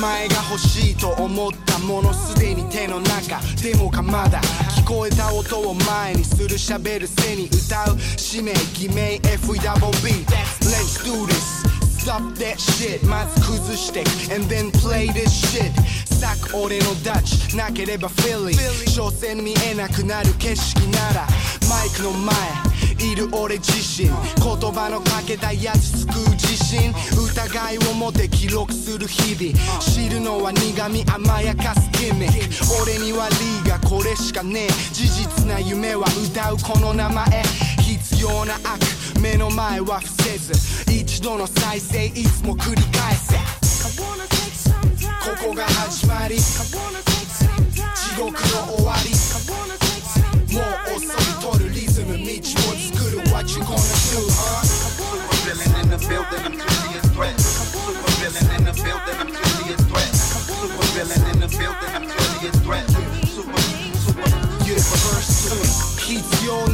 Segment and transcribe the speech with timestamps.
[0.00, 3.38] 前が欲しいと思ったものすでに手の中。
[3.62, 4.40] でもかまだ。
[4.74, 7.98] 聞こえた音を前にする喋る背に歌う。
[8.16, 10.24] 使命偽名 FEWB
[10.62, 11.62] Let's do this.
[12.00, 13.06] Stop that shit.
[13.06, 14.00] まず崩して。
[14.34, 15.70] And then play this shit.
[16.06, 17.54] 咲く俺のダッチ。
[17.54, 18.90] なければフィリー。
[18.90, 21.26] 所詮見えなくなる景色なら。
[21.68, 22.69] マイクの前
[23.00, 24.08] いる俺自身。
[24.08, 26.92] 言葉のかけたやつ救う自信。
[27.16, 29.80] 疑いを持って記録する日々。
[29.80, 32.26] 知るのは苦味甘やかすギミ
[32.82, 34.68] 俺にはリーがこれしかねえ。
[34.92, 37.42] 事実な夢は歌うこの名前。
[37.80, 38.80] 必要な悪。
[39.20, 40.52] 目の前は伏せず。
[40.92, 43.36] 一度の再生いつも繰り返せ。
[45.20, 46.36] ここが始まり。
[46.36, 46.60] 地
[48.18, 49.79] 獄の終わり。
[50.52, 50.64] もう
[50.96, 53.76] 遅い取るリズム道を作る What you gonna
[54.10, 54.80] do, huh?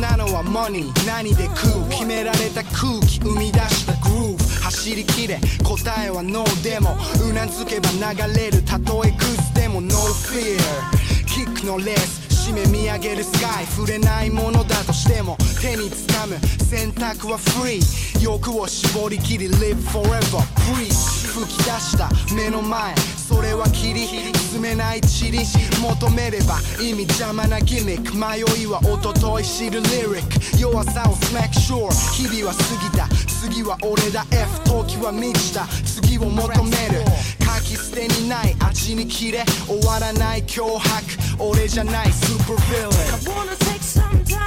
[0.00, 6.96] なのはマニー何で食う決められた空気生み出したグルーヴ走りきれ答えはノーでも
[7.28, 20.38] うなずけば流れるたとえグズでもノーフィールキックのレース締め見上げるスカイ触れないものだとしても手につかむ選択はフリー欲を絞り切り Live forever
[20.70, 37.04] breathe 吹き出した目の前それは霧進めない塵求めれば意味邪魔なギミック迷いは一昨日知るリリック弱さをスマックショー日々は過ぎた次は俺だ F 時は満ちた次を求める
[37.40, 42.91] 書き捨てにない味に切れ終わらない脅迫 俺じゃないスーパーヴィラン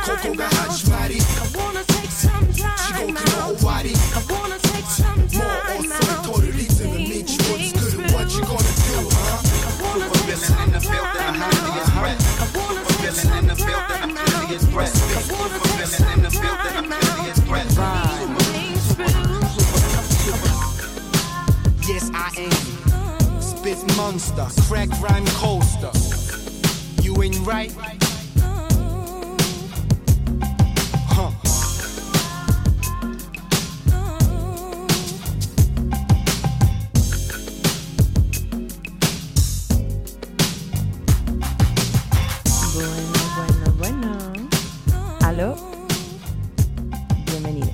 [0.04, 1.26] ここが始まり地
[2.92, 9.54] 獄の終わりもう遅い取るリズム道を作る What you gonna do, huh?
[9.94, 12.18] super villain in the building, I'm clearly a threat.
[12.22, 14.88] Super villain in the building, I'm clearly a threat.
[14.88, 17.68] Super villain in the building, I'm clearly a threat.
[21.86, 22.52] Yes, I am.
[23.42, 26.17] Spit monster, crack rhyme coaster.
[27.21, 27.69] Ain't right.
[42.73, 44.49] Bueno, bueno, bueno.
[45.21, 45.55] ¿Aló?
[47.25, 47.69] Bienvenidos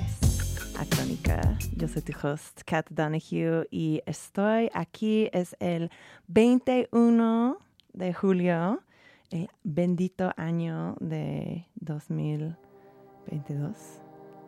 [0.76, 1.56] a Crónica.
[1.76, 5.30] Yo soy tu host, Kat Donahue, y estoy aquí.
[5.32, 5.92] Es el
[6.26, 7.58] 21
[7.92, 8.82] de julio,
[9.30, 13.76] el bendito año de 2022.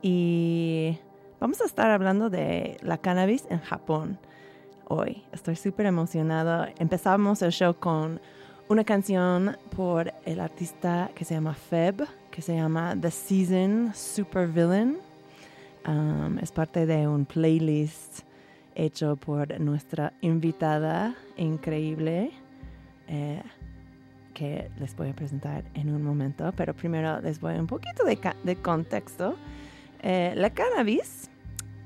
[0.03, 0.99] Y
[1.41, 4.19] vamos a estar hablando de la cannabis en Japón
[4.89, 5.23] hoy.
[5.33, 6.73] Estoy súper emocionada.
[6.79, 8.21] Empezamos el show con
[8.69, 14.47] una canción por el artista que se llama Feb, que se llama The Season Super
[14.47, 14.99] Villain.
[15.87, 18.21] Um, es parte de un playlist
[18.75, 22.31] hecho por nuestra invitada increíble,
[23.09, 23.43] eh,
[24.39, 28.05] que les voy a presentar en un momento, pero primero les voy a un poquito
[28.05, 29.35] de, de contexto.
[30.01, 31.29] Eh, la cannabis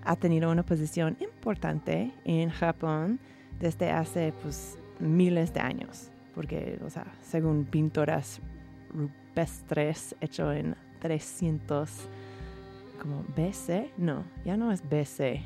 [0.05, 3.19] ha tenido una posición importante en Japón
[3.59, 8.41] desde hace pues, miles de años, porque, o sea, según pinturas
[8.93, 11.91] rupestres hecho en 300
[13.01, 15.41] como BC, no, ya no es BC.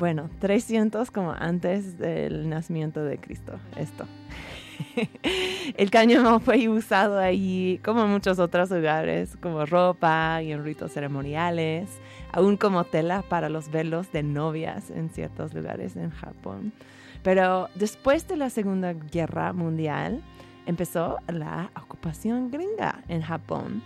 [0.00, 4.06] Bueno, 300 como antes del nacimiento de Cristo, esto.
[5.76, 10.92] El cáñamo fue usado allí como en muchos otros lugares, como ropa y en ritos
[10.92, 11.88] ceremoniales,
[12.32, 16.72] aún como tela para los velos de novias en ciertos lugares en Japón.
[17.22, 20.22] Pero después de la Segunda Guerra Mundial
[20.66, 23.82] empezó la ocupación gringa en Japón.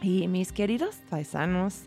[0.00, 1.84] Y mis queridos paisanos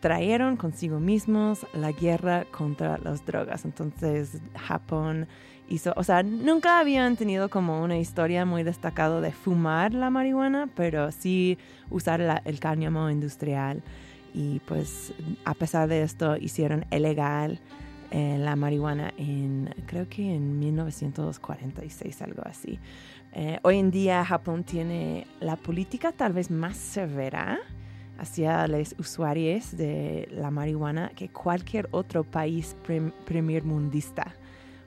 [0.00, 3.64] trajeron consigo mismos la guerra contra las drogas.
[3.64, 5.26] Entonces Japón
[5.96, 11.12] o sea, nunca habían tenido como una historia muy destacada de fumar la marihuana, pero
[11.12, 11.58] sí
[11.90, 13.82] usar el cáñamo industrial.
[14.34, 15.12] Y pues
[15.44, 17.60] a pesar de esto hicieron ilegal
[18.10, 22.78] eh, la marihuana en, creo que en 1946, algo así.
[23.32, 27.58] Eh, hoy en día Japón tiene la política tal vez más severa
[28.18, 34.34] hacia los usuarios de la marihuana que cualquier otro país prim- primermundista.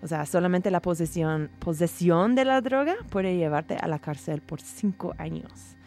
[0.03, 4.59] O sea, solamente la posesión, posesión de la droga puede llevarte a la cárcel por
[4.59, 5.77] cinco años.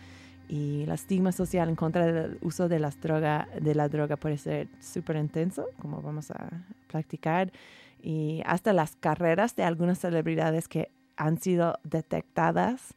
[0.48, 4.38] y el estigma social en contra del uso de, las droga, de la droga puede
[4.38, 6.48] ser súper intenso, como vamos a
[6.86, 7.52] practicar,
[8.00, 12.94] y hasta las carreras de algunas celebridades que han sido detectadas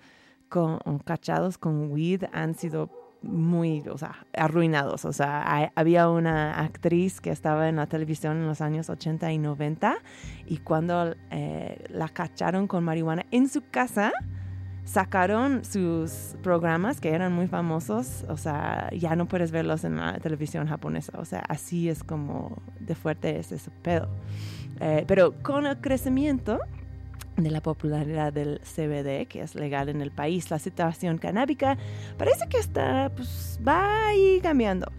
[0.47, 2.89] con cachados con weed han sido
[3.21, 5.05] muy, o sea, arruinados.
[5.05, 9.37] O sea, había una actriz que estaba en la televisión en los años 80 y
[9.37, 9.97] 90
[10.47, 14.11] y cuando eh, la cacharon con marihuana en su casa,
[14.85, 20.17] sacaron sus programas que eran muy famosos, o sea, ya no puedes verlos en la
[20.17, 24.09] televisión japonesa, o sea, así es como de fuerte es ese pedo.
[24.79, 26.59] Eh, pero con el crecimiento
[27.43, 31.77] de la popularidad del CBD, que es legal en el país, la situación canábica
[32.17, 34.91] parece que está, pues, va ahí cambiando.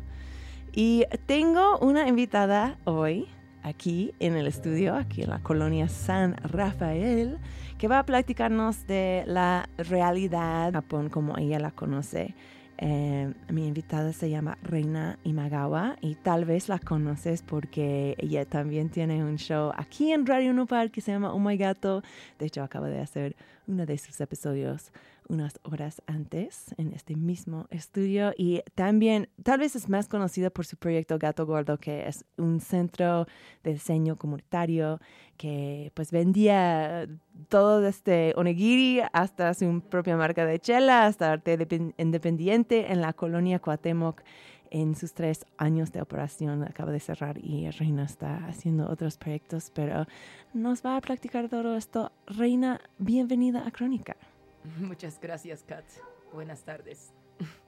[0.73, 3.29] Y tengo una invitada hoy
[3.63, 7.39] aquí en el estudio, aquí en la colonia San Rafael,
[7.79, 12.35] que va a platicarnos de la realidad Japón como ella la conoce
[12.83, 18.89] eh, mi invitada se llama Reina Imagawa y tal vez la conoces porque ella también
[18.89, 22.03] tiene un show aquí en Radio Nopal que se llama Oh My Gato.
[22.39, 23.37] De hecho, acaba de hacer
[23.67, 24.93] uno de sus episodios
[25.31, 30.67] unas horas antes en este mismo estudio y también tal vez es más conocida por
[30.67, 33.27] su proyecto Gato Gordo que es un centro
[33.63, 35.01] de diseño comunitario
[35.37, 37.09] que pues vendía
[37.49, 41.57] todo desde onigiri hasta su propia marca de chela hasta arte
[41.97, 44.23] independiente en la colonia Cuauhtémoc
[44.71, 49.73] en sus tres años de operación acaba de cerrar y Reina está haciendo otros proyectos,
[49.75, 50.07] pero
[50.55, 52.13] nos va a practicar todo esto.
[52.27, 54.17] Reina, bienvenida a Crónica.
[54.81, 55.85] Muchas gracias, Kat.
[56.33, 57.13] Buenas tardes.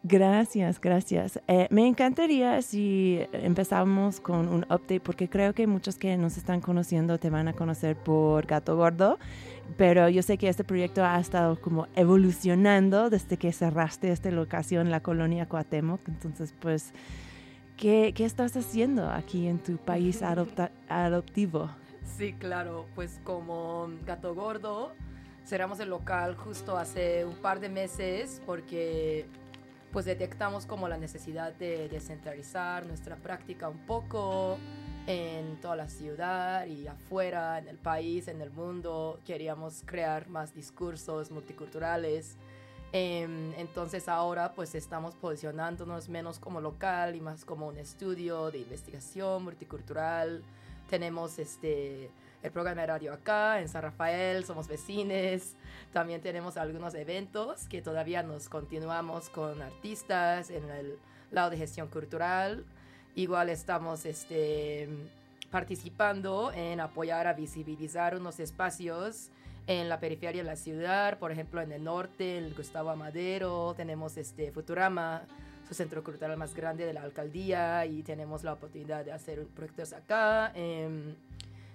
[0.03, 1.41] Gracias, gracias.
[1.47, 6.61] Eh, me encantaría si empezamos con un update porque creo que muchos que nos están
[6.61, 9.19] conociendo te van a conocer por Gato Gordo,
[9.77, 14.91] pero yo sé que este proyecto ha estado como evolucionando desde que cerraste esta locación,
[14.91, 16.06] la colonia Cuauhtémoc.
[16.09, 16.93] Entonces, pues,
[17.77, 21.71] ¿qué, qué estás haciendo aquí en tu país adoptivo?
[22.05, 24.93] Sí, claro, pues como Gato Gordo
[25.47, 29.27] cerramos el local justo hace un par de meses porque
[29.93, 34.59] pues detectamos como la necesidad de descentralizar nuestra práctica un poco
[35.06, 39.21] en toda la ciudad y afuera, en el país, en el mundo.
[39.27, 42.37] Queríamos crear más discursos multiculturales.
[42.93, 48.59] Em, entonces ahora pues estamos posicionándonos menos como local y más como un estudio de
[48.59, 50.43] investigación multicultural.
[50.89, 52.11] Tenemos este
[52.43, 55.55] el programa de radio acá, en San Rafael, somos vecines.
[55.93, 60.99] También tenemos algunos eventos que todavía nos continuamos con artistas en el
[61.31, 62.65] lado de gestión cultural.
[63.15, 64.89] Igual estamos este,
[65.50, 69.29] participando en apoyar a visibilizar unos espacios
[69.69, 74.17] en la periferia de la ciudad, por ejemplo en el norte, el Gustavo Amadero, tenemos
[74.17, 75.23] este Futurama,
[75.69, 79.93] su centro cultural más grande de la alcaldía y tenemos la oportunidad de hacer proyectos
[79.93, 80.50] acá.
[80.56, 81.15] Eh,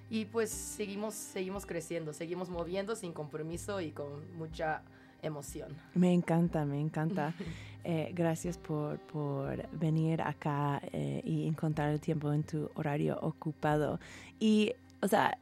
[0.09, 4.81] y pues seguimos, seguimos creciendo, seguimos moviendo sin compromiso y con mucha
[5.21, 5.75] emoción.
[5.93, 7.33] Me encanta, me encanta.
[7.89, 13.97] Eh, gracias por, por, venir acá eh, y encontrar el tiempo en tu horario ocupado.
[14.41, 15.37] Y, o sea,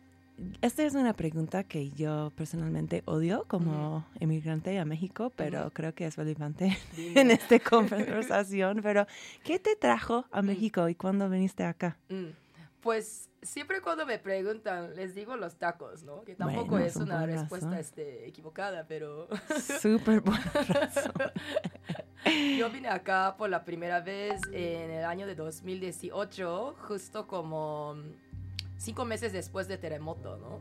[0.61, 6.05] esta es una pregunta que yo personalmente odio como emigrante a México, pero creo que
[6.05, 8.81] es relevante en esta conversación.
[8.83, 9.07] Pero,
[9.43, 11.97] ¿qué te trajo a México y cuándo viniste acá?
[12.09, 12.25] Mm.
[12.81, 16.23] Pues siempre cuando me preguntan, les digo los tacos, ¿no?
[16.23, 19.27] Que tampoco es una respuesta este, equivocada, pero...
[19.81, 20.51] Súper buena
[22.57, 27.95] Yo vine acá por la primera vez en el año de 2018, justo como
[28.77, 30.59] cinco meses después de terremoto, ¿no?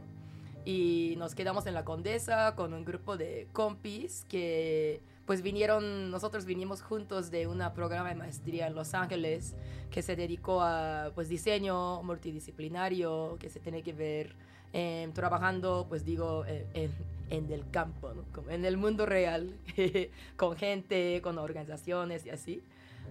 [0.66, 6.44] Y nos quedamos en la Condesa con un grupo de compis que pues vinieron, nosotros
[6.44, 9.54] vinimos juntos de un programa de maestría en Los Ángeles
[9.90, 14.36] que se dedicó a pues diseño multidisciplinario, que se tiene que ver
[14.72, 16.90] em, trabajando, pues digo, en,
[17.30, 19.56] en el campo, Como en el mundo real,
[20.36, 22.62] con gente, con organizaciones y así.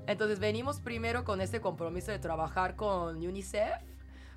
[0.07, 3.81] Entonces venimos primero con este compromiso de trabajar con UNICEF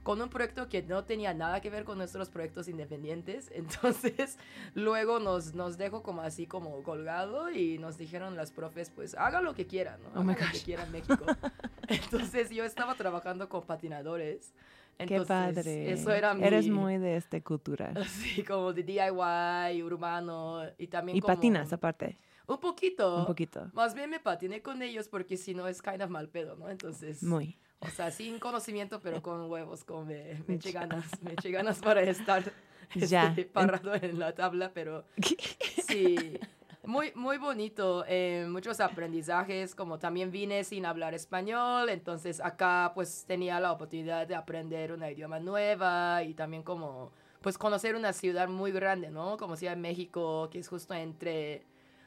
[0.07, 3.51] con un proyecto que no tenía nada que ver con nuestros proyectos independientes.
[3.53, 4.39] Entonces,
[4.73, 9.43] luego nos, nos dejó como así, como colgado y nos dijeron las profes, pues hagan
[9.43, 10.21] lo que quieran, ¿no?
[10.21, 11.27] Oh lo que quieran México.
[11.89, 14.55] Entonces, yo estaba trabajando con patinadores.
[14.97, 15.91] Qué padre.
[15.91, 16.45] Eso era mi...
[16.45, 17.93] Eres muy de este cultura.
[18.07, 22.17] Sí, como de DIY, urbano y también ¿Y patinas aparte?
[22.47, 23.19] Un poquito.
[23.19, 23.73] Un poquito.
[23.73, 26.69] Más bien me patiné con ellos porque si no es kind of mal pedo, ¿no?
[26.69, 27.25] Entonces...
[27.25, 27.59] Muy.
[27.81, 31.79] O sea, sin conocimiento, pero con huevos, con me, me eché ganas, me eché ganas
[31.79, 32.43] para estar
[32.95, 35.05] este, parado en la tabla, pero
[35.89, 36.39] sí.
[36.85, 43.25] Muy, muy bonito, eh, muchos aprendizajes, como también vine sin hablar español, entonces acá pues
[43.27, 48.49] tenía la oportunidad de aprender una idioma nueva y también como pues conocer una ciudad
[48.49, 49.37] muy grande, ¿no?
[49.37, 51.65] Como Ciudad de México, que es justo entre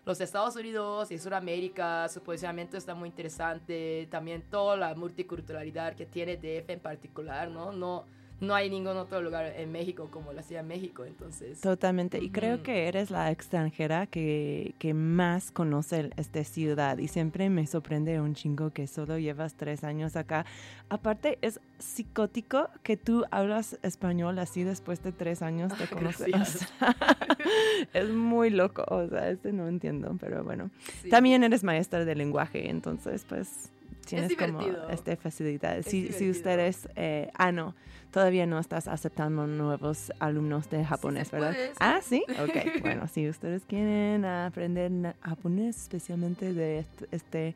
[0.09, 6.07] los Estados Unidos y Sudamérica, su posicionamiento está muy interesante, también toda la multiculturalidad que
[6.07, 7.71] tiene DF en particular, ¿no?
[7.71, 8.05] No,
[8.41, 11.59] no hay ningún otro lugar en México como la Ciudad de México, entonces...
[11.59, 12.19] Totalmente.
[12.19, 16.97] Y creo que eres la extranjera que, que más conoce esta ciudad.
[16.99, 20.45] Y siempre me sorprende un chingo que solo llevas tres años acá.
[20.89, 26.33] Aparte, es psicótico que tú hablas español así después de tres años de conocer.
[26.35, 26.95] O sea,
[27.93, 28.85] es muy loco.
[28.87, 30.69] O sea, este no entiendo, pero bueno.
[31.01, 31.09] sí.
[31.09, 33.71] También eres maestra de lenguaje, entonces pues
[34.09, 35.77] tienes como esta facilidad.
[35.77, 37.75] Es Si, si ustedes, eh, ah no,
[38.11, 41.51] todavía no estás aceptando nuevos alumnos de japonés, ¿verdad?
[41.53, 41.77] puede, sí.
[41.79, 42.57] Ah, sí, ok.
[42.81, 47.55] bueno, si ustedes quieren aprender japonés, especialmente de est- este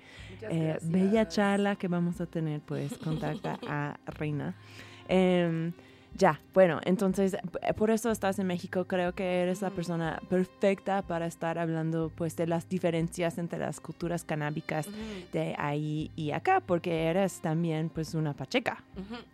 [0.50, 4.56] eh, bella charla que vamos a tener, pues contacta a Reina.
[5.08, 5.74] Em,
[6.16, 8.86] ya, bueno, entonces p- por eso estás en México.
[8.86, 9.76] Creo que eres la Ujú.
[9.78, 14.88] persona perfecta para estar hablando pues de las diferencias entre las culturas canábicas
[15.32, 18.84] de ahí y acá, porque eres también pues una pacheca.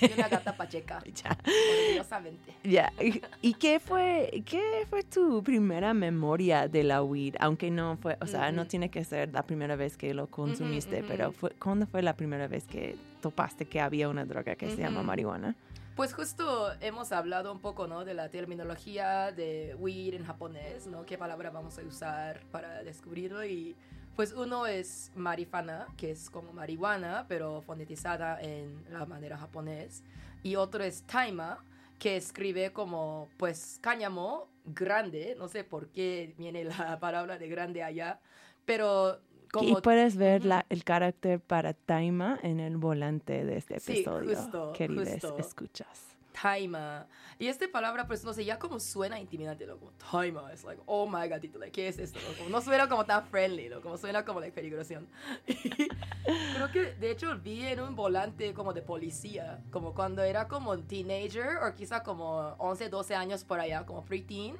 [0.00, 1.36] Y una gata pacheca, Ya.
[1.82, 2.54] orgullosamente.
[2.62, 2.92] Ya.
[3.00, 7.34] ¿Y, y qué fue qué fue tu primera memoria de la weed?
[7.40, 11.02] Aunque no fue, o sea, no tiene que ser la primera vez que lo consumiste,
[11.02, 14.76] pero fue, ¿cuándo fue la primera vez que topaste que había una droga que se
[14.78, 15.56] llama marihuana?
[15.98, 18.04] Pues justo hemos hablado un poco, ¿no?
[18.04, 21.04] De la terminología de weed en japonés, ¿no?
[21.04, 23.44] ¿Qué palabra vamos a usar para descubrirlo?
[23.44, 23.74] Y
[24.14, 30.04] pues uno es marifana, que es como marihuana, pero fonetizada en la manera japonés.
[30.44, 31.64] Y otro es taima,
[31.98, 35.34] que escribe como, pues, cáñamo grande.
[35.36, 38.20] No sé por qué viene la palabra de grande allá,
[38.64, 39.18] pero
[39.52, 39.68] como...
[39.78, 40.48] y puedes ver Ujú.
[40.48, 45.36] la- el carácter para Taima en el volante de este Sí, episodio, justo, queridos justo.
[45.38, 46.04] escuchas.
[46.40, 47.06] Taima.
[47.40, 49.76] Y esta palabra, pues no sé, ya como suena intimidante, ¿no?
[49.76, 50.52] Como Taima.
[50.52, 52.20] Es like, oh my gatito, like, ¿qué es esto?
[52.48, 52.60] no?
[52.60, 53.80] Suena como tan friendly, ¿no?
[53.80, 55.08] Como suena como like, peligrosación.
[55.48, 55.54] Y
[56.54, 60.78] creo que, de hecho, vi en un volante como de policía, como cuando era como
[60.78, 64.56] teenager, o quizá como 11, 12 años por allá, como preteen.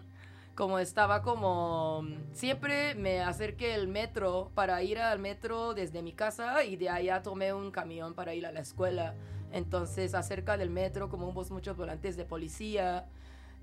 [0.59, 2.05] Como estaba como...
[2.33, 7.23] Siempre me acerqué el metro para ir al metro desde mi casa y de allá
[7.23, 9.15] tomé un camión para ir a la escuela.
[9.53, 13.07] Entonces, acerca del metro, como hubo muchos volantes de policía.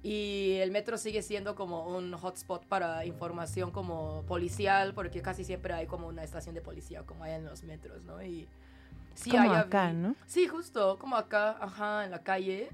[0.04, 5.74] Y el metro sigue siendo como un hotspot para información como policial, porque casi siempre
[5.74, 8.24] hay como una estación de policía, como hay en los metros, ¿no?
[8.24, 8.48] Y
[9.16, 10.16] sí, Como allá acá, ¿no?
[10.28, 12.70] Sí, justo, como acá, ajá, en la calle.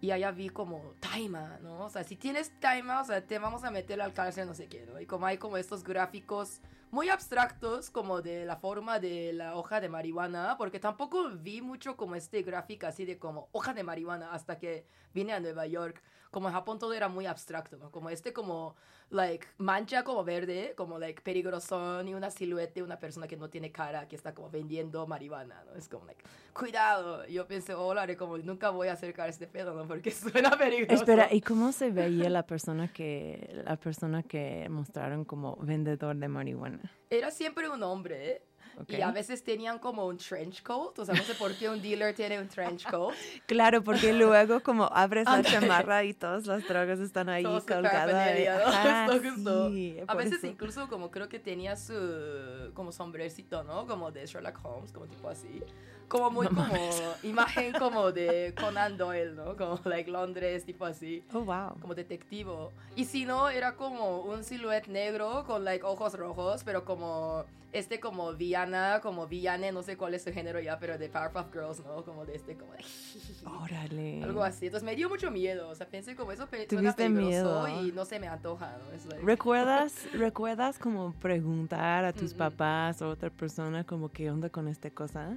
[0.00, 1.84] Y allá vi como Taima, ¿no?
[1.84, 4.66] O sea, si tienes Taima, o sea, te vamos a meter al cárcel, no sé
[4.66, 4.98] qué, ¿no?
[4.98, 9.80] Y como hay como estos gráficos muy abstractos, como de la forma de la hoja
[9.80, 14.32] de marihuana, porque tampoco vi mucho como este gráfico así de como hoja de marihuana
[14.32, 16.02] hasta que vine a Nueva York.
[16.30, 17.90] Como en Japón todo era muy abstracto, ¿no?
[17.90, 18.76] Como este como,
[19.10, 23.50] like, mancha como verde, como, like, peligrosón y una silueta de una persona que no
[23.50, 25.74] tiene cara, que está como vendiendo marihuana, ¿no?
[25.74, 26.22] Es como, like,
[26.52, 27.26] cuidado.
[27.26, 29.86] Yo pensé, hola, como nunca voy a acercar este pedo, ¿no?
[29.86, 30.94] Porque suena peligroso.
[30.94, 36.28] Espera, ¿y cómo se veía la persona que la persona que mostraron como vendedor de
[36.28, 36.92] marihuana?
[37.10, 38.42] Era siempre un hombre, ¿eh?
[38.80, 38.90] ¿Ok?
[38.90, 41.80] Y a veces tenían como un trench coat, o sea, no sé por qué un
[41.80, 43.14] dealer tiene un trench coat.
[43.46, 49.20] Claro, porque luego como abres la chamarra y todas las drogas están ahí colgadas.
[49.20, 49.70] justo.
[49.72, 50.46] sí, A veces eso.
[50.46, 53.86] incluso como creo que tenía su como sombrecito, ¿no?
[53.86, 55.62] Como de Sherlock Holmes, como tipo así.
[56.10, 56.74] Como muy No como
[57.22, 59.56] imagen como de Conan Doyle, ¿no?
[59.56, 61.24] Como like Londres, tipo así.
[61.32, 61.78] Oh, wow.
[61.80, 62.72] Como detectivo.
[62.96, 68.00] Y si no, era como un siluet negro con like ojos rojos, pero como este
[68.00, 71.78] como villana, como villane, no sé cuál es su género ya, pero de Powerpuff Girls,
[71.86, 72.04] ¿no?
[72.04, 72.82] Como de este como de
[73.62, 74.24] Órale.
[74.24, 74.66] algo así.
[74.66, 77.82] Entonces me dio mucho miedo, o sea, pensé como eso pe- suena peligroso miedo.
[77.86, 78.92] y no se me antoja, ¿no?
[78.96, 82.38] Es like- ¿Recuerdas, ¿Recuerdas como preguntar a tus Ujú.
[82.38, 85.36] papás o otra persona como qué onda con esta cosa?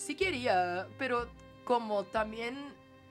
[0.00, 1.28] Sí quería, pero
[1.62, 2.56] como también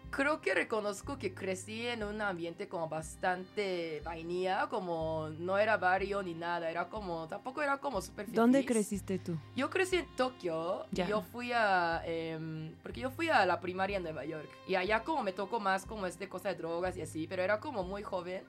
[0.10, 6.24] creo que reconozco que crecí en un ambiente como bastante vainilla, como no era barrio
[6.24, 9.38] ni nada, era como, tampoco era como super ¿Dónde creciste tú?
[9.56, 13.98] Yo crecí en Tokio y yo fui a, em, porque yo fui a la primaria
[13.98, 17.04] en Nueva York y allá como me tocó más como este cosa de drogas y
[17.04, 18.42] así, pero era como muy joven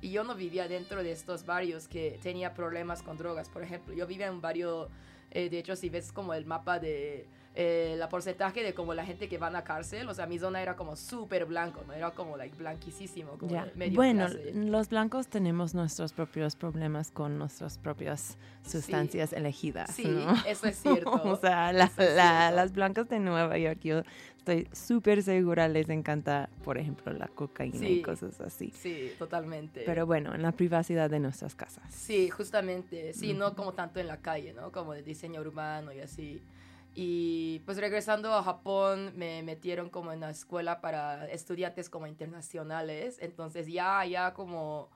[0.00, 3.92] y yo no vivía dentro de estos barrios que tenía problemas con drogas, por ejemplo,
[3.92, 4.88] yo vivía en un barrio,
[5.32, 7.26] eh, de hecho si ves como el mapa de
[7.60, 10.62] eh, la porcentaje de como la gente que van a cárcel, o sea, mi zona
[10.62, 11.92] era como súper blanco, ¿no?
[11.92, 14.52] Era como like blanquísimo, como medio Bueno, clase.
[14.54, 20.34] los blancos tenemos nuestros propios problemas con nuestras propias sustancias elegidas, Sí, ¿no?
[20.46, 21.10] eso es cierto.
[21.10, 22.56] o sea, la- Eso es la- cierto.
[22.56, 24.02] las blancas de Nueva York, yo
[24.36, 28.70] estoy súper segura, les encanta, por ejemplo, la cocaína y cosas así.
[28.70, 29.82] Sí, totalmente.
[29.84, 31.84] Pero bueno, en la privacidad de nuestras casas.
[31.92, 34.70] Sí, justamente, sí, no como tanto en la calle, ¿no?
[34.70, 36.40] Como de diseño urbano y así.
[37.00, 43.18] Y pues regresando a Japón me metieron como en la escuela para estudiantes como internacionales,
[43.20, 44.90] entonces ya, ya como,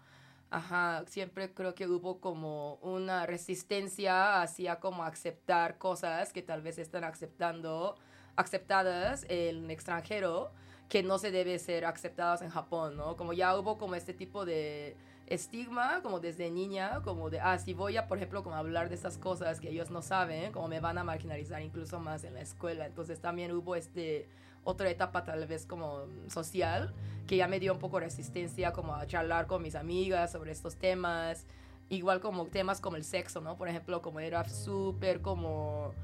[0.51, 6.77] ajá, siempre creo que hubo como una resistencia hacia como aceptar cosas que tal vez
[6.79, 7.95] están aceptando,
[8.35, 10.51] aceptadas en el extranjero,
[10.89, 13.17] que no se debe ser aceptadas en Japón, ¿no?
[13.17, 14.97] Como ya hubo como este tipo de
[15.35, 18.95] estigma como desde niña, como de, ah, si voy a, por ejemplo, como hablar de
[18.95, 22.41] estas cosas que ellos no saben, como me van a marginalizar incluso más en la
[22.41, 22.87] escuela.
[22.87, 24.29] Entonces también hubo este
[24.65, 26.95] otra etapa tal vez como social
[27.27, 30.77] que ya me dio un poco resistencia como a charlar con mis amigas sobre estos
[30.77, 31.47] temas.
[31.89, 33.57] Igual como temas como el sexo, ¿no?
[33.57, 35.95] Por ejemplo, como era súper como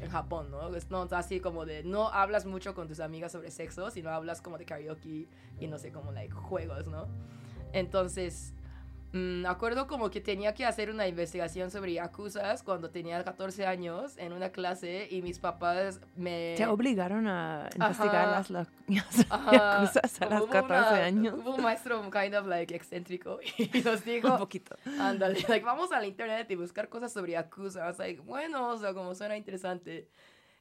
[0.00, 0.74] en Japón, ¿no?
[0.74, 4.40] Es no, así como de no hablas mucho con tus amigas sobre sexo, sino hablas
[4.40, 5.28] como de karaoke
[5.60, 7.06] y no sé, como like juegos, ¿no?
[7.74, 8.52] Entonces,
[9.12, 14.16] mm, acuerdo como que tenía que hacer una investigación sobre yakuzas cuando tenía 14 años
[14.16, 16.54] en una clase y mis papás me...
[16.56, 18.30] ¿Te obligaron a investigar Ajá.
[18.30, 18.66] las, la-
[19.30, 21.34] Ajá, yacuzas a hubo 14 una- años?
[21.38, 24.76] Hubo un maestro kind of like excéntrico y nos Un dijo, poquito.
[25.00, 29.14] ándale, like, vamos al internet y buscar cosas sobre was like, bueno, o sea, como
[29.14, 30.08] suena interesante.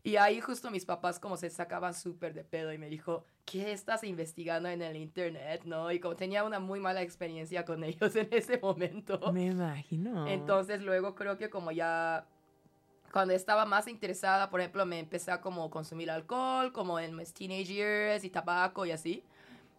[0.05, 3.71] Y ahí justo mis papás como se sacaban súper de pedo y me dijo, ¿qué
[3.71, 5.61] estás investigando en el internet?
[5.63, 5.89] ¿No?
[5.93, 9.31] Y como tenía una muy mala experiencia con ellos en ese momento.
[9.31, 10.27] Me imagino.
[10.27, 12.27] Entonces luego creo que como ya
[13.13, 17.33] cuando estaba más interesada, por ejemplo, me empecé a como consumir alcohol, como en mis
[17.33, 19.23] teenage years y tabaco y así.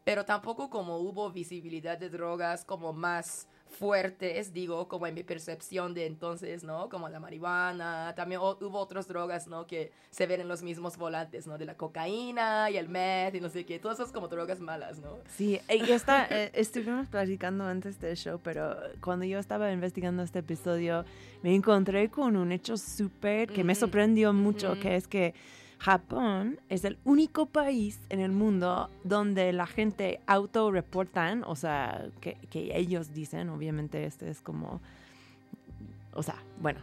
[0.05, 5.95] Pero tampoco como hubo visibilidad de drogas como más fuertes, digo, como en mi percepción
[5.95, 6.89] de entonces, ¿no?
[6.89, 9.67] Como la marihuana, también hubo otras drogas, ¿no?
[9.67, 11.59] Que se ven en los mismos volantes, ¿no?
[11.59, 14.99] De la cocaína y el meth y no sé qué, todas esas como drogas malas,
[14.99, 15.19] ¿no?
[15.37, 20.39] Sí, y esta, eh, estuvimos platicando antes del show, pero cuando yo estaba investigando este
[20.41, 21.05] episodio,
[21.43, 25.35] me encontré con un hecho súper que me sorprendió mucho, que es que
[25.85, 32.39] Japón es el único país en el mundo donde la gente autorreportan, o sea, que,
[32.51, 34.81] que ellos dicen, obviamente este es como,
[36.15, 36.81] o sea, bueno,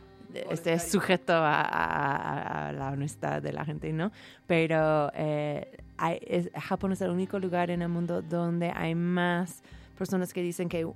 [0.52, 4.12] este es sujeto a, a- a- a la honestidad de la gente, ¿no?
[4.46, 9.64] Pero eh, hay- es- Japón es el único lugar en el mundo donde hay más
[9.98, 10.88] personas que dicen que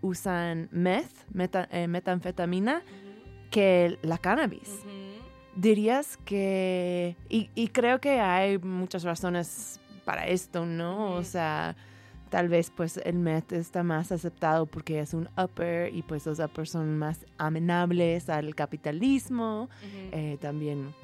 [0.00, 2.82] usan meth, meta- eh, metanfetamina,
[3.50, 4.84] que la cannabis.
[5.60, 11.14] Dirías que, y, y creo que hay muchas razones para esto, ¿no?
[11.14, 11.74] O sea,
[12.30, 16.38] tal vez pues el meth está más aceptado porque es un upper y pues los
[16.38, 19.68] uppers son más amenables al capitalismo.
[20.12, 20.94] Eh, también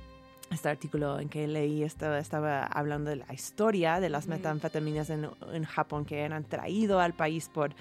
[0.53, 4.35] este artículo en que leí estaba, estaba hablando de la historia de las Ujú.
[4.35, 7.75] metanfetaminas en, en Japón que eran traído al país por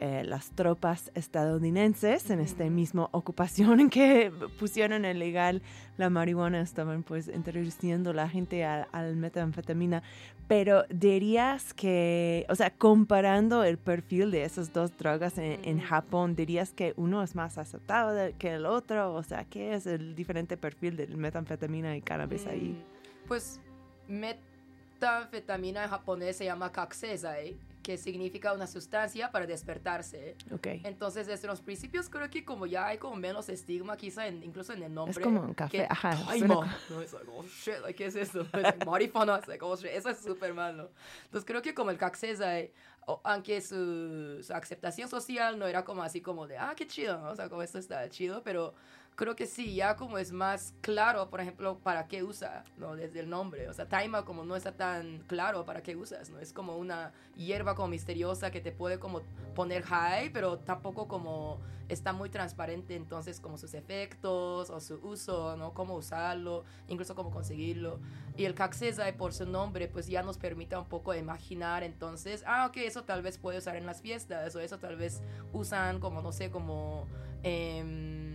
[0.00, 5.60] eh, las tropas estadounidenses en esta misma ocupación en que pusieron en legal
[5.96, 10.02] la marihuana, estaban pues introduciendo la gente al, al metanfetamina.
[10.46, 15.78] Pero dirías que, o sea, comparando el perfil de esas dos drogas en, en.
[15.80, 20.14] Japón, dirías que uno es más aceptado que el otro, o sea, ¿qué es el
[20.14, 22.70] diferente perfil del metanfetamina y cannabis ahí?
[22.70, 23.60] Mm, Pues
[24.06, 30.36] metanfetamina en japonés se llama kakusei, que significa una sustancia para despertarse.
[30.52, 30.66] Ok.
[30.84, 34.74] Entonces, desde los principios creo que como ya hay como menos estigma, quizá en- incluso
[34.74, 35.12] en el nombre.
[35.12, 36.48] Es como un café, que ajá, suena
[36.90, 38.42] No, es like, oh shit, like, ¿qué es esto?
[38.42, 40.90] Es like, marihuana, es like, oh shit, eso es súper malo.
[41.24, 42.70] Entonces, creo que como el kakusei,
[43.06, 47.18] o- aunque su, su aceptación social no era como así como de, ah, qué chido,
[47.18, 47.30] ¿no?
[47.30, 48.74] O sea, como esto está chido, pero
[49.18, 52.94] creo que sí, ya como es más claro, por ejemplo, para qué usa, ¿no?
[52.94, 53.68] Desde el nombre.
[53.68, 56.38] O sea, Taima como no está tan claro para qué usas, ¿no?
[56.38, 59.22] Es como una hierba como misteriosa que te puede como
[59.56, 65.56] poner high, pero tampoco como está muy transparente entonces como sus efectos o su uso,
[65.56, 65.74] ¿no?
[65.74, 67.98] Cómo usarlo, incluso cómo conseguirlo.
[68.36, 72.66] Y el Kakusei por su nombre pues ya nos permite un poco imaginar entonces, ah,
[72.66, 76.22] ok, eso tal vez puede usar en las fiestas o eso tal vez usan como,
[76.22, 77.08] no sé, como...
[77.42, 78.27] em,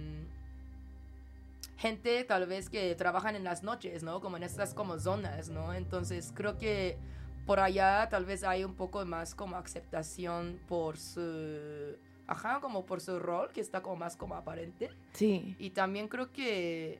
[1.83, 4.21] gente tal vez que trabajan en las noches, ¿no?
[4.21, 5.73] Como en estas como zonas, ¿no?
[5.73, 6.97] Entonces creo que
[7.45, 11.97] por allá tal vez hay un poco más como aceptación por su...
[12.25, 14.91] Ajá, como por su rol, que está como más como aparente.
[15.11, 15.57] Sí.
[15.59, 16.99] Y también creo que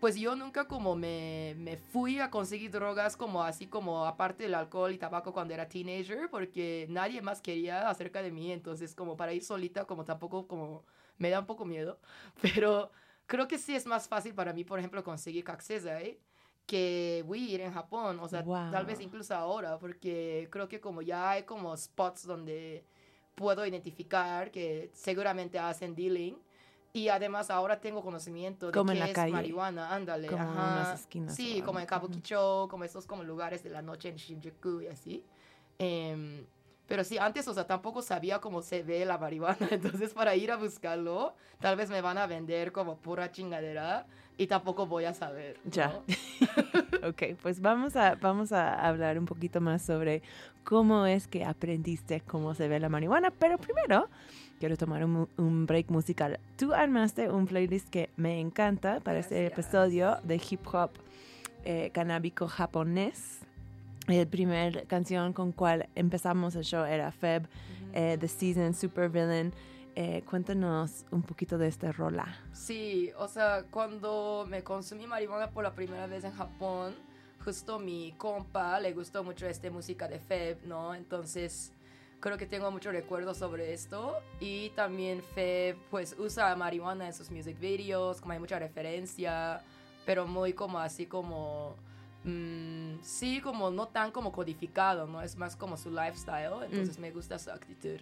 [0.00, 4.54] pues yo nunca como me, me fui a conseguir drogas como así como aparte del
[4.54, 9.14] alcohol y tabaco cuando era teenager, porque nadie más quería acerca de mí, entonces como
[9.14, 10.82] para ir solita como tampoco como
[11.18, 12.00] me da un poco miedo,
[12.40, 12.90] pero
[13.26, 16.18] creo que sí es más fácil para mí, por ejemplo, conseguir kaksezai
[16.66, 21.30] que weed en Japón, o sea, tal vez incluso ahora, porque creo que como ya
[21.30, 22.84] hay como spots donde
[23.34, 26.36] puedo identificar que seguramente hacen dealing
[26.92, 29.32] y además ahora tengo conocimiento de Como en la es calle.
[29.32, 30.72] marihuana, ándale, Como en ajá.
[30.72, 34.16] unas esquinas o Sí, como en Kabukicho, como estos como lugares de la noche en
[34.16, 35.24] Shinjuku y así.
[35.78, 36.44] Em,
[36.92, 40.52] pero sí, antes, o sea, tampoco sabía cómo se ve la marihuana, entonces para ir
[40.52, 44.04] a buscarlo, tal vez me van a vender como pura chingadera
[44.36, 45.56] y tampoco voy a saber.
[45.64, 45.70] ¿no?
[45.70, 46.02] Ya.
[47.08, 50.20] ok, pues vamos a, vamos a hablar un poquito más sobre
[50.64, 54.10] cómo es que aprendiste cómo se ve la marihuana, pero primero
[54.60, 56.38] quiero tomar un, un break musical.
[56.58, 60.90] Tú armaste un playlist que me encanta para este episodio de hip hop
[61.64, 63.40] eh, canábico japonés.
[64.08, 67.46] El primer canción con cual empezamos el show era Feb,
[67.92, 69.52] eh, The Season, Super Villain.
[69.94, 72.26] Eh, cuéntanos un poquito de esta rola.
[72.52, 76.94] Sí, o sea, cuando me consumí marihuana por la primera vez en Japón,
[77.44, 80.94] justo mi compa le gustó mucho esta música de Feb, ¿no?
[80.94, 81.72] Entonces,
[82.20, 84.16] creo que tengo muchos recuerdos sobre esto.
[84.40, 89.62] Y también Feb, pues, usa marihuana en sus music videos, como hay mucha referencia,
[90.06, 91.76] pero muy como así como...
[92.24, 95.22] mm, sí, como no tan como codificado, ¿no?
[95.22, 98.00] Es más como su lifestyle, entonces me gusta su actitud.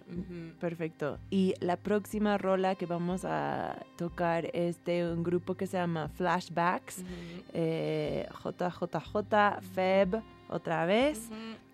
[0.59, 1.19] Perfecto.
[1.31, 6.09] Y la próxima rola que vamos a tocar es de un grupo que se llama
[6.09, 6.99] Flashbacks.
[6.99, 7.45] Ujú.
[7.53, 11.29] Eh, JJJ, Feb, otra vez.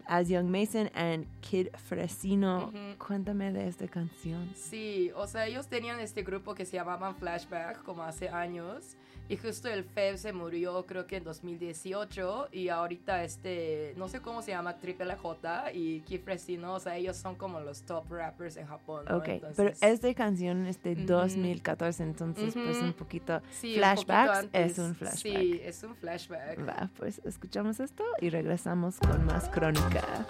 [0.09, 2.72] As Young Mason and Kid Fresino.
[2.98, 4.48] Cuéntame de esta canción.
[4.54, 8.96] Sí, o sea, ellos tenían este grupo que se llamaban Flashback como hace años
[9.28, 14.20] y justo el Feb se murió creo que en 2018 y ahorita este, no sé
[14.20, 18.10] cómo se llama, Triple J y Kid Fresino, o sea, ellos son como los top
[18.10, 19.18] rappers en Japón, ¿no?
[19.18, 21.06] Ok, pero esta canción es de Ujú.
[21.06, 23.40] 2014, entonces pues un poquito...
[23.50, 25.18] sí, un Flashbacks poquito es un flashback.
[25.18, 26.68] Sí, es un flashback.
[26.68, 30.26] Va, pues escuchamos esto y regresamos con más crónica.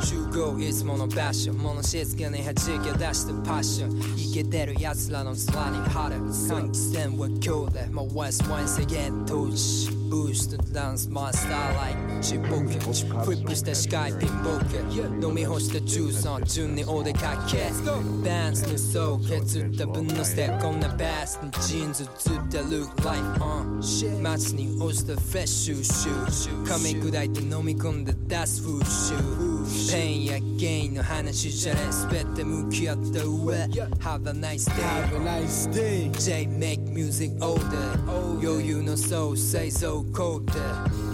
[0.00, 7.88] 集合いつもの場所物静かに弾け出したパッションイケてる奴らの空に春換気扇は今日で
[8.20, 12.78] 回す once again 投資ブーストダンスマスターライクちぼけ
[13.24, 17.70] フリップした視界ピンボケ飲み干したジュースの順にお出かけ
[18.28, 29.49] ダンスの層削った分のステップこんなバースにジーンズずっと look like on 街に落ちたフレッシュシュー噛み砕いて飲み込んで出す風習
[29.90, 33.54] ペインやゲインの話じゃねえ全て向き合った上
[34.00, 40.52] Have a nice day Have a nice day J make music all day 余裕のソウ製造工程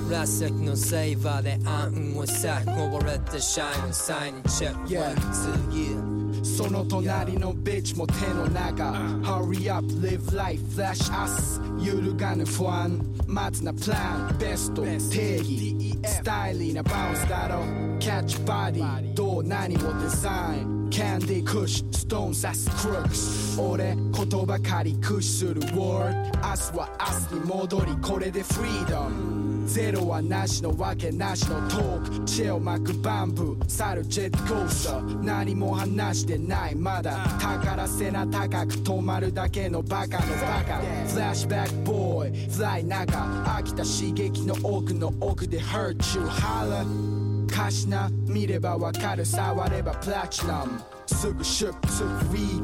[0.08, 5.08] 紫のセイバーで暗雲をさこぼれたシャインをサインチェック Yeah.
[5.08, 15.65] One, two, yeah その隣のビッチも手の中 Hurry up, live life, flash us 揺るがぬ不安まずなプランベスト定義
[16.03, 17.62] スタイリーなバウンスだろ
[17.99, 26.89] キャッチバディどう何をデザインキャンディークッシュストーンサスクルックス俺言葉借り駆使するワールド明日は
[27.31, 29.37] 明日に戻りこれでフリーダム
[29.67, 32.25] ゼロはなしのわけなしのトーク。
[32.25, 35.23] チェを巻くバンブー去るジェットコースター。
[35.23, 37.17] 何も話してないまだ。
[37.39, 40.77] 宝背な高く止まるだけのバカのバカ。
[41.08, 43.17] フラッシュバックボーイフライ中。
[43.17, 48.10] 飽きた刺激の奥の奥で Hurt you holla 歌詞な。
[48.25, 49.25] 見ればわかる。
[49.25, 52.09] 触ればプラチナムすぐシュッすぐ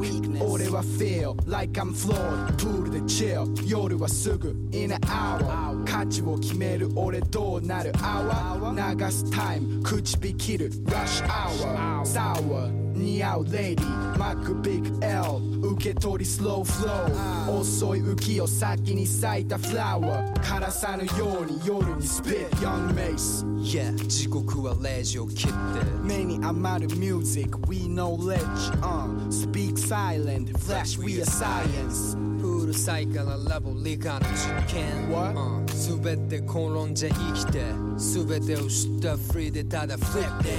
[0.02, 10.70] weak 俺は feel like I'm flawed プールで chill 夜はすぐ in an hour 価値を決める俺どうなる hour 流すタイム口火切る
[10.86, 25.55] rush hour sour 似合うレディマックビッグ L 受け取りスローフロー遅い浮きを先に咲いたフラワー枯らさぬように夜にスピッ Young Mace Yeah 時刻は0時を切って
[26.03, 28.39] Many余る music, we knowledge.
[28.81, 32.17] Uh, speak silent, flash, we are science.
[32.64, 37.62] うるさいからラボ理科の実験ん全て口論じゃ生きて。
[37.98, 40.52] 全てを知ったフリーでただフリップで。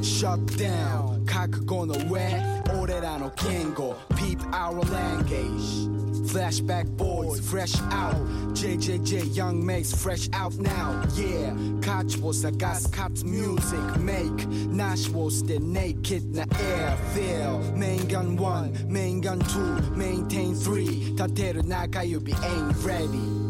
[0.00, 2.42] Shut down, 覚悟の上、
[2.80, 6.09] 俺らの言語、peep our language.
[6.22, 8.14] Flashback boys, fresh out.
[8.54, 11.02] JJJ, young mates, fresh out now.
[11.14, 14.46] Yeah, catch was a gas cut music make.
[14.68, 17.58] Nash was the naked na air feel.
[17.74, 21.12] Main gun one, main gun two, maintain three.
[21.16, 23.40] Tateru naka yubi ain't ready.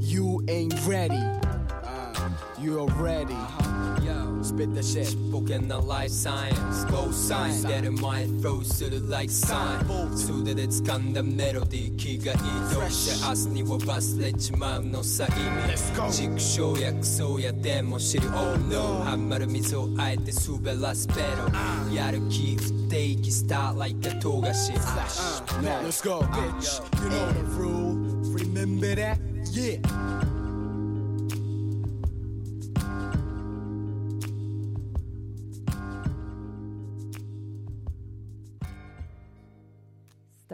[0.00, 1.16] You ain't ready.
[1.16, 3.73] Uh, You're ready.
[4.44, 5.06] Spit that shit.
[5.06, 6.84] Spoken the life science.
[6.90, 7.62] Go sign.
[7.62, 9.80] That in my throat to the like sign.
[9.86, 11.90] To that it's kind of melody.
[11.96, 16.10] 기가 이동시 아스니와 바스레치 마음 노사 이미.
[16.12, 18.24] 직쇼 약소야 데모 shit.
[18.34, 19.02] oh no.
[19.04, 21.48] 한마루 미소 알때 수배 last battle.
[21.54, 21.88] Ah.
[21.94, 22.56] 야르키
[22.90, 24.76] take start like a togashi.
[24.76, 25.18] Ah, Slash.
[25.48, 25.80] Ah.
[25.82, 26.80] Let's go, bitch.
[27.02, 27.94] You know the rule.
[28.34, 29.18] Remember that?
[29.52, 29.80] Yeah.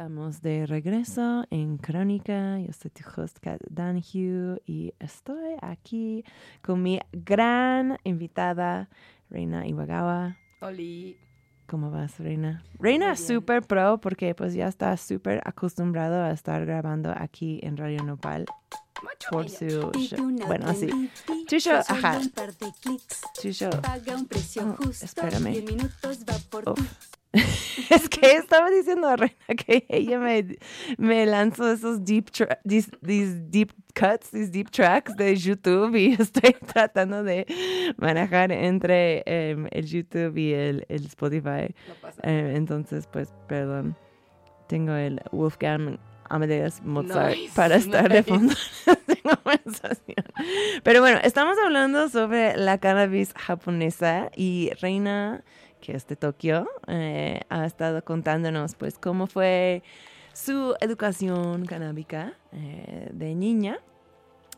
[0.01, 2.59] Estamos de regreso en Crónica.
[2.59, 6.25] Yo soy tu host, Kat Danhue, y estoy aquí
[6.63, 8.89] con mi gran invitada,
[9.29, 10.39] Reina Iwagawa.
[10.63, 11.19] Oli.
[11.67, 12.65] ¿Cómo vas, Reina?
[12.79, 17.77] Reina es súper pro porque pues ya está súper acostumbrado a estar grabando aquí en
[17.77, 18.47] Radio Nopal
[19.05, 19.67] Macho por su
[19.99, 20.31] show.
[20.47, 22.21] Bueno, sí, MVP, Tu show, ajá.
[23.53, 23.71] show.
[23.83, 25.53] paga un precio Oh, justo espérame.
[25.53, 26.73] y en minutos va por Oh.
[26.73, 26.85] ti.
[27.91, 30.59] Es que estaba diciendo a Reina que ella me,
[30.99, 32.31] me lanzó esos deep,
[32.65, 37.47] these, these deep cuts, these deep tracks de YouTube y estoy tratando de
[37.97, 41.75] manejar entre em, el YouTube y el, el Spotify.
[41.89, 42.21] No pasa.
[42.25, 43.97] Eh, entonces, pues, perdón.
[44.69, 48.23] Tengo el Wolfgang Amadeus Mozart Nice, para estar de nice.
[48.23, 48.55] fondo
[49.09, 50.25] de conversación.
[50.85, 55.43] Pero bueno, estamos hablando sobre la cannabis japonesa y Reina,
[55.81, 59.83] que es de Tokio, eh, ha estado contándonos, pues, cómo fue
[60.33, 63.81] su educación canábica eh, de niña.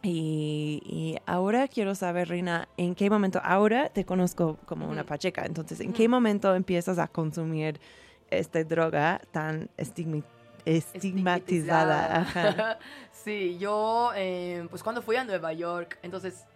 [0.05, 3.41] Y, y ahora quiero saber, Reina, ¿en qué momento?
[3.45, 5.09] Ahora te conozco como una Ujú.
[5.09, 7.81] pacheca, entonces, ¿en qué momento empiezas a consumir
[8.29, 12.21] esta droga tan estigmatizada?
[12.21, 12.79] Ajá.
[13.13, 16.47] sí, yo, eh, pues cuando fui a Nueva York, entonces,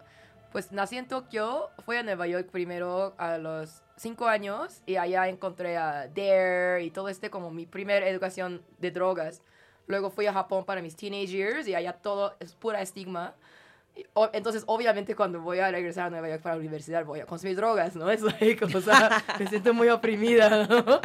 [0.56, 5.28] pues nací en Tokio, fui a Nueva York primero a los cinco años y allá
[5.28, 9.42] encontré a Dare y todo este como mi primera educación de drogas.
[9.86, 13.34] Luego fui a Japón para mis teenage years y allá todo es pura estigma.
[14.32, 17.54] Entonces, obviamente, cuando voy a regresar a Nueva York para la universidad, voy a consumir
[17.56, 18.10] drogas, ¿no?
[18.10, 21.00] Es like, o sea, me siento muy oprimida, ¿no?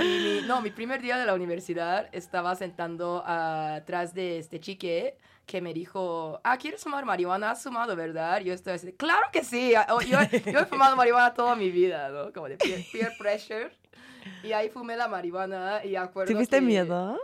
[0.00, 5.18] Y mi, no, mi primer día de la universidad estaba sentando atrás de este chique
[5.46, 7.52] que me dijo, ah, ¿quieres fumar marihuana?
[7.52, 8.40] ¿Has fumado, verdad?
[8.40, 9.72] Yo estoy así, claro que sí.
[10.06, 12.32] Yo, yo he fumado marihuana toda mi vida, ¿no?
[12.32, 13.70] Como de peer, peer pressure.
[14.42, 17.16] Y ahí fumé la marihuana y acuerdo ¿Tuviste miedo?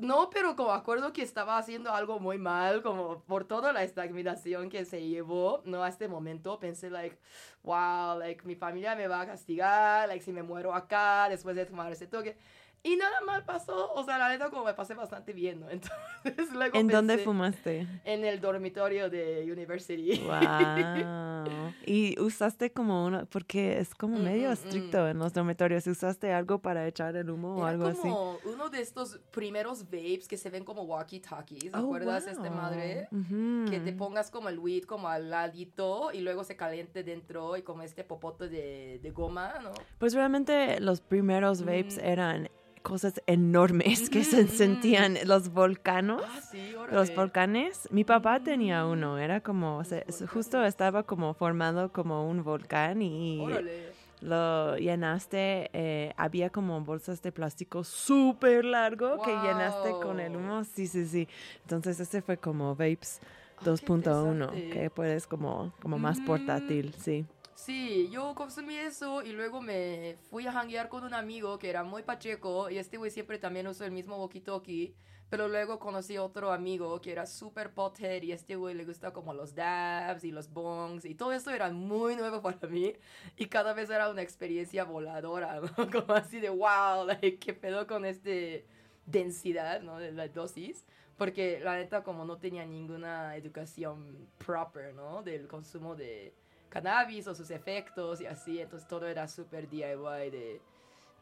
[0.00, 4.68] No, pero como acuerdo que estaba haciendo algo muy mal, como por toda la estagnación
[4.68, 5.82] que se llevó, ¿no?
[5.82, 7.18] A este momento pensé, like,
[7.62, 11.64] wow, like, mi familia me va a castigar, like, si me muero acá después de
[11.64, 12.36] tomar ese toque.
[12.84, 15.70] Y nada mal pasó, o sea, la neta como me pasé bastante bien, ¿no?
[16.24, 17.86] Entonces, luego ¿En dónde fumaste?
[18.04, 20.18] En el dormitorio de University.
[20.18, 21.74] Wow.
[21.86, 25.86] Y usaste como uno, porque es como Mm, medio mm, estricto en los dormitorios.
[25.86, 28.02] ¿Usaste algo para echar el humo o Era algo así?
[28.02, 32.56] como uno de estos primeros vapes que se ven como walkie-talkies, Oh, ¿acuerdas este wow.
[32.56, 33.08] madre?
[33.12, 33.70] Ujú.
[33.70, 37.62] que te pongas como el weed como al ladito y luego se caliente dentro y
[37.62, 39.70] como este popote de, de goma, ¿no?
[39.98, 42.00] Pues realmente los primeros vapes Mm.
[42.04, 42.50] eran
[42.82, 44.52] cosas enormes que se ujú.
[44.52, 46.22] sentían los volcanos.
[46.24, 46.58] Ah, sí,
[46.90, 52.28] Los volcanes, mi papá tenía uno, era como, o sea, justo estaba como formado como
[52.28, 53.92] un volcán y Órale.
[54.20, 60.64] lo llenaste, eh, había como bolsas de plástico súper largo que llenaste con el humo,
[60.64, 61.28] sí, sí, sí.
[61.62, 64.68] Entonces ese fue como Vapes Ah, qué 2.1, interesante.
[64.70, 66.24] que puedes como, como más Mm.
[66.24, 67.24] portátil, sí.
[67.64, 71.84] Sí, yo consumí eso y luego me fui a hanguear con un amigo que era
[71.84, 74.94] muy pacheco y este güey siempre también usó el mismo walkie-talkie.
[75.30, 79.32] Pero luego conocí otro amigo que era súper pothead y este güey le gusta como
[79.32, 82.94] los dabs y los bongs y todo esto era muy nuevo para mí
[83.36, 85.90] y cada vez era una experiencia voladora, ¿no?
[85.92, 88.66] Como así de wow, like, qué pedo con este
[89.06, 89.80] densidad.
[89.80, 90.84] De la dosis.
[91.16, 95.22] Porque la neta como no tenía ninguna educación proper, ¿no?
[95.22, 96.34] Del consumo de
[96.72, 100.60] cannabis o sus efectos y así, entonces todo era súper DIY de,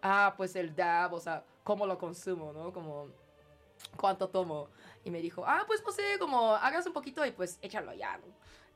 [0.00, 2.72] ah, pues el dab, o sea, cómo lo consumo, ¿no?
[2.72, 3.08] Como,
[3.96, 4.68] ¿cuánto tomo?
[5.04, 8.16] Y me dijo, ah, pues no sé, como hagas un poquito y pues échalo ya,
[8.18, 8.24] ¿no?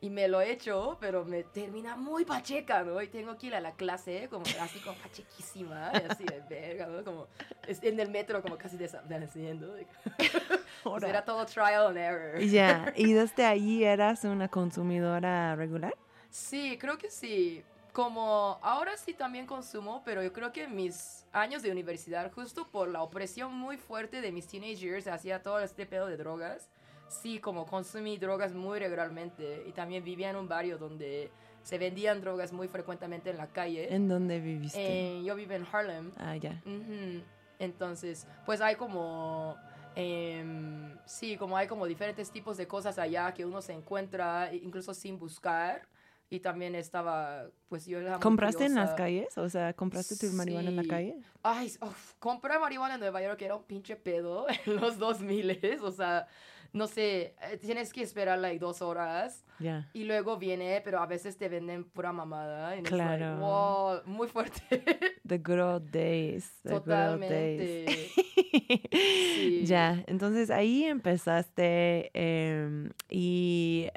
[0.00, 3.00] Y me lo echo, pero me termina muy pacheca, ¿no?
[3.00, 6.86] Y tengo que ir a la clase, como así como pachequísima, y así de verga,
[6.88, 7.04] ¿no?
[7.04, 7.28] Como
[7.66, 9.74] en el metro, como casi desapareciendo.
[10.82, 12.38] Pues era todo trial and error.
[12.40, 15.94] Ya, ¿y desde ahí eras una consumidora regular?
[16.34, 17.62] Sí, creo que sí.
[17.92, 22.66] Como ahora sí también consumo, pero yo creo que en mis años de universidad, justo
[22.72, 26.68] por la opresión muy fuerte de mis teenagers hacia todo este pedo de drogas,
[27.06, 31.30] sí, como consumí drogas muy regularmente y también vivía en un barrio donde
[31.62, 33.94] se vendían drogas muy frecuentemente en la calle.
[33.94, 34.80] ¿En dónde viviste?
[34.80, 36.10] Eh, yo vivo en Harlem.
[36.16, 36.60] ah, ya.
[36.66, 37.22] Ujú.
[37.60, 39.56] Entonces, pues hay como,
[39.94, 44.94] em, sí, como hay como diferentes tipos de cosas allá que uno se encuentra incluso
[44.94, 45.93] sin buscar.
[46.34, 49.38] Y también estaba, pues yo era ¿Compraste en las calles?
[49.38, 51.16] O sea, ¿compraste tu marihuana en la calle?
[51.44, 55.92] Ay, uf, compré marihuana en Nueva York, era un pinche pedo en los 2000, o
[55.92, 56.26] sea,
[56.74, 59.88] no sé, eh, tienes que esperar like dos horas Ya.
[59.94, 62.72] y luego viene, pero a veces te venden pura mamada.
[62.72, 63.38] and it's like, Claro.
[63.38, 64.60] wow, muy fuerte.
[65.26, 66.50] The good old days.
[66.64, 67.86] The good old days.
[67.86, 67.86] Totalmente.
[68.54, 69.64] Sí.
[69.66, 72.10] Ya, entonces ahí empezaste.
[72.14, 73.88] em, ¿Y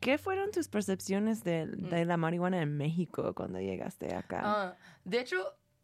[0.00, 4.38] qué fueron tus percepciones de, de la marihuana en México cuando llegaste acá?
[4.40, 4.44] Mm.
[4.46, 5.36] Ah, de hecho,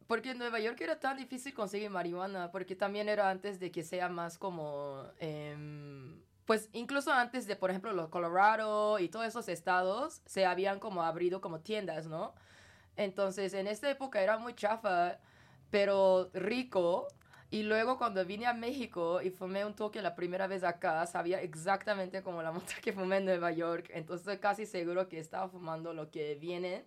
[0.07, 3.83] porque en Nueva York era tan difícil conseguir marihuana, porque también era antes de que
[3.85, 9.49] sea más como, em, pues incluso antes de, por ejemplo, los Colorado y todos esos
[9.49, 12.35] estados, se habían como abrido como tiendas, ¿no?
[12.97, 15.21] Entonces, en esta época era muy chafa,
[15.71, 17.07] pero rico.
[17.51, 21.41] Y luego cuando vine a México y fumé un toque la primera vez acá, sabía
[21.41, 23.89] exactamente como la mota que fumé en Nueva York.
[23.95, 26.85] Entonces estoy casi seguro que estaba fumando lo que viene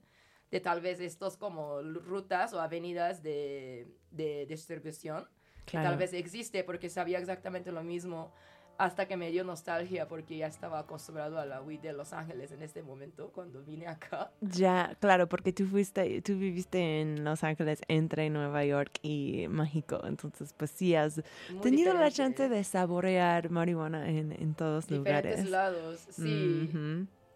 [0.52, 5.26] de tal vez estos como rutas o avenidas de, de distribución.
[5.66, 8.34] Que tal vez existe porque sabía exactamente lo mismo
[8.78, 12.52] hasta que me dio nostalgia porque ya estaba acostumbrado a la weed de Los Ángeles
[12.52, 14.32] en este momento cuando vine acá.
[14.42, 20.02] Ya, claro, porque tú fuiste, tú viviste en Los Ángeles entre Nueva York y México,
[20.06, 25.46] entonces pues sí has Muy tenido la chance de saborear marihuana en, en todos diferentes
[25.46, 25.46] lugares.
[25.46, 26.74] lados, sí.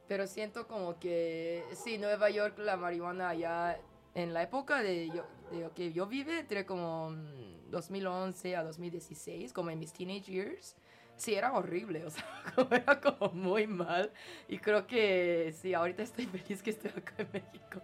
[0.08, 3.78] Pero siento como que, sí, Nueva York, la marihuana allá,
[4.13, 9.52] en la época de, yo, de que yo vive, entre como mm, 2011 a 2016,
[9.54, 10.78] como en mis teenage years,
[11.17, 12.23] sí, era horrible, o sea,
[12.56, 14.12] como era como muy mal.
[14.47, 17.82] Y creo que, sí, ahorita estoy feliz que estoy acá en México.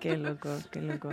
[0.00, 1.10] Qué loco, qué loco.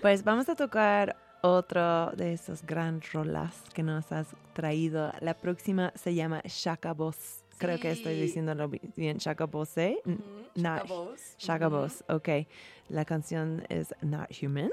[0.00, 5.12] Pues vamos a tocar otro de esos gran rolas que nos has traído.
[5.20, 7.42] La próxima se llama Shaka Boss.
[7.58, 9.18] Creo que estoy diciéndolo bi- bien.
[9.18, 9.98] Shaka Boss, ¿eh?
[10.06, 10.86] N- Ujú, not-
[11.38, 12.02] Shaka Boss.
[12.08, 12.28] Ok.
[12.88, 14.70] La canción es Not Human.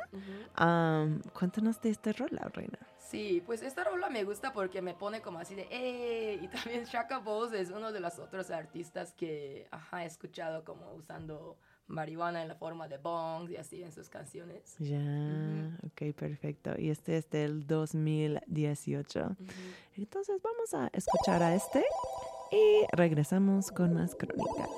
[0.59, 2.79] Um, cuéntanos de esta rola, Reina.
[3.11, 6.39] Sí, pues esta rola me gusta porque me pone como así de ¡eh!
[6.41, 10.93] Y también Shaka Boss es uno de los otros artistas que ajá, he escuchado como
[10.93, 14.77] usando marihuana en la forma de bongs y así en sus canciones.
[14.79, 16.71] Ya, ok, perfecto.
[16.77, 19.35] Y este es del 2018.
[19.97, 21.83] Entonces vamos a escuchar a este
[22.49, 24.69] y regresamos con más crónica.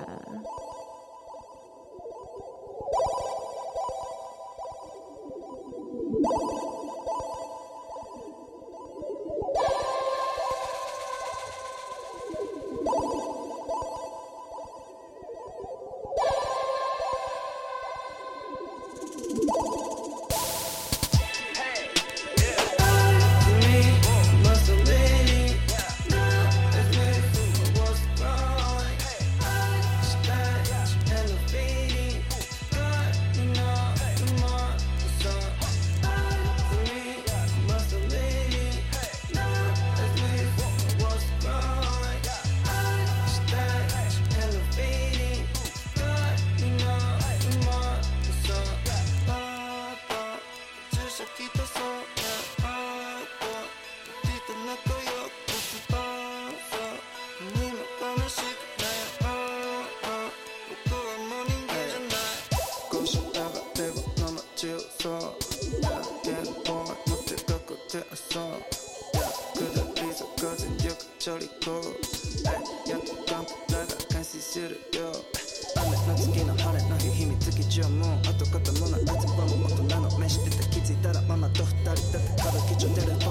[82.84, 83.23] Roger.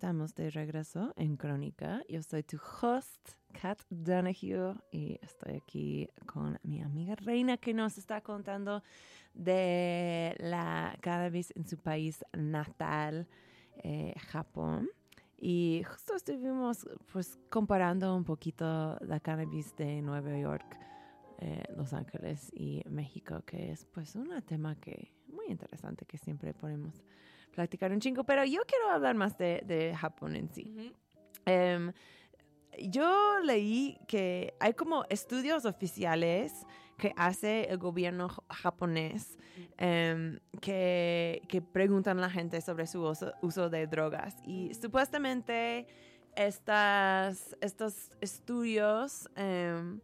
[0.00, 2.02] Estamos de regreso en Crónica.
[2.08, 7.98] Yo soy tu host, Kat Donahue, y estoy aquí con mi amiga Reina que nos
[7.98, 8.82] está contando
[9.34, 13.28] de la cannabis en su país natal,
[13.84, 14.88] eh, Japón.
[15.36, 20.78] Y justo estuvimos pues comparando un poquito la cannabis de Nueva York,
[21.40, 26.54] eh, Los Ángeles y México, que es pues un tema que muy interesante que siempre
[26.54, 27.04] podemos
[27.50, 30.92] platicar un chingo, pero yo quiero hablar más de, de Japón en sí.
[31.46, 31.92] Em,
[32.78, 36.52] yo leí que hay como estudios oficiales
[36.96, 39.38] que hace el gobierno japonés
[39.78, 44.36] em, que, que preguntan a la gente sobre su uso, uso de drogas.
[44.44, 45.86] Y supuestamente
[46.36, 50.00] estas, estos estudios em,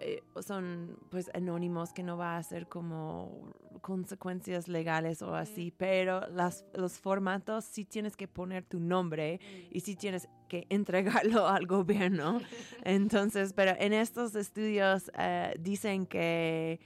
[0.00, 6.26] eh, son pues anónimos que no va a ser como consecuencias legales o así, pero
[6.28, 9.40] las, los formatos sí tienes que poner tu nombre
[9.70, 12.40] y sí tienes que entregarlo al gobierno.
[12.84, 16.80] Entonces, pero en estos estudios eh, dicen que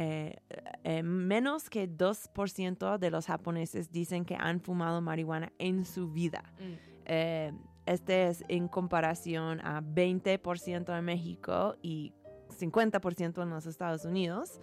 [0.00, 0.36] eh,
[0.84, 6.44] eh, menos que 2% de los japoneses dicen que han fumado marihuana en su vida.
[6.60, 6.74] Mm.
[7.06, 7.52] Eh,
[7.86, 12.12] este es en comparación a 20% en México y
[12.58, 14.60] 50% en los Estados Unidos.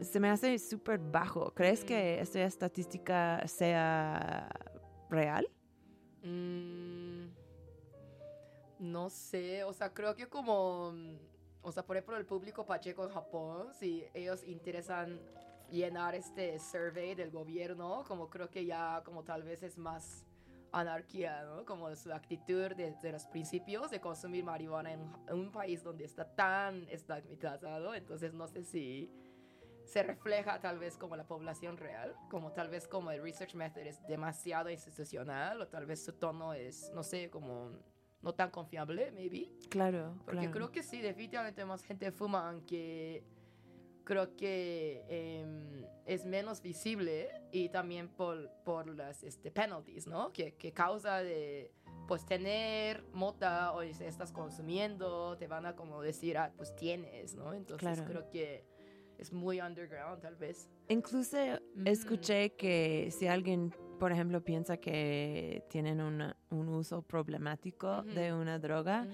[0.00, 1.52] Se me hace súper bajo.
[1.54, 1.86] ¿Crees Mm.
[1.86, 4.48] que esta estadística sea
[5.10, 5.48] real?
[6.22, 7.26] Mm,
[8.78, 11.16] no sé, o sea, creo que como, mm,
[11.62, 15.20] o sea, por ejemplo, el público pacheco en Japón, si ellos interesan
[15.70, 20.24] llenar este survey del gobierno, como creo que ya como tal vez es más
[20.72, 21.64] anarquía, ¿no?
[21.64, 26.04] Como su actitud desde los principios de consumir marihuana en un, en un país donde
[26.04, 29.10] está tan estigmatizado, entonces no sé si
[29.88, 33.82] se refleja tal vez como la población real, como tal vez como el research method
[33.82, 37.70] es demasiado institucional o tal vez su tono es, no sé, como
[38.20, 39.50] no tan confiable, maybe.
[39.70, 43.24] Claro, Porque creo que sí, definitivamente más gente fuma, aunque
[44.08, 50.32] creo que em, es menos visible y también por, por las este, penalties, ¿no?
[50.32, 51.70] Que, que causa de,
[52.06, 57.34] pues, tener mota o si estás consumiendo, te van a como decir, ah, pues tienes,
[57.34, 57.52] ¿no?
[57.52, 58.04] Entonces Claro.
[58.10, 58.64] creo que
[59.18, 60.70] es muy underground, tal vez.
[60.88, 61.36] Incluso
[61.84, 68.58] escuché que si alguien, por ejemplo, piensa que tienen una- un uso problemático de una
[68.58, 69.06] droga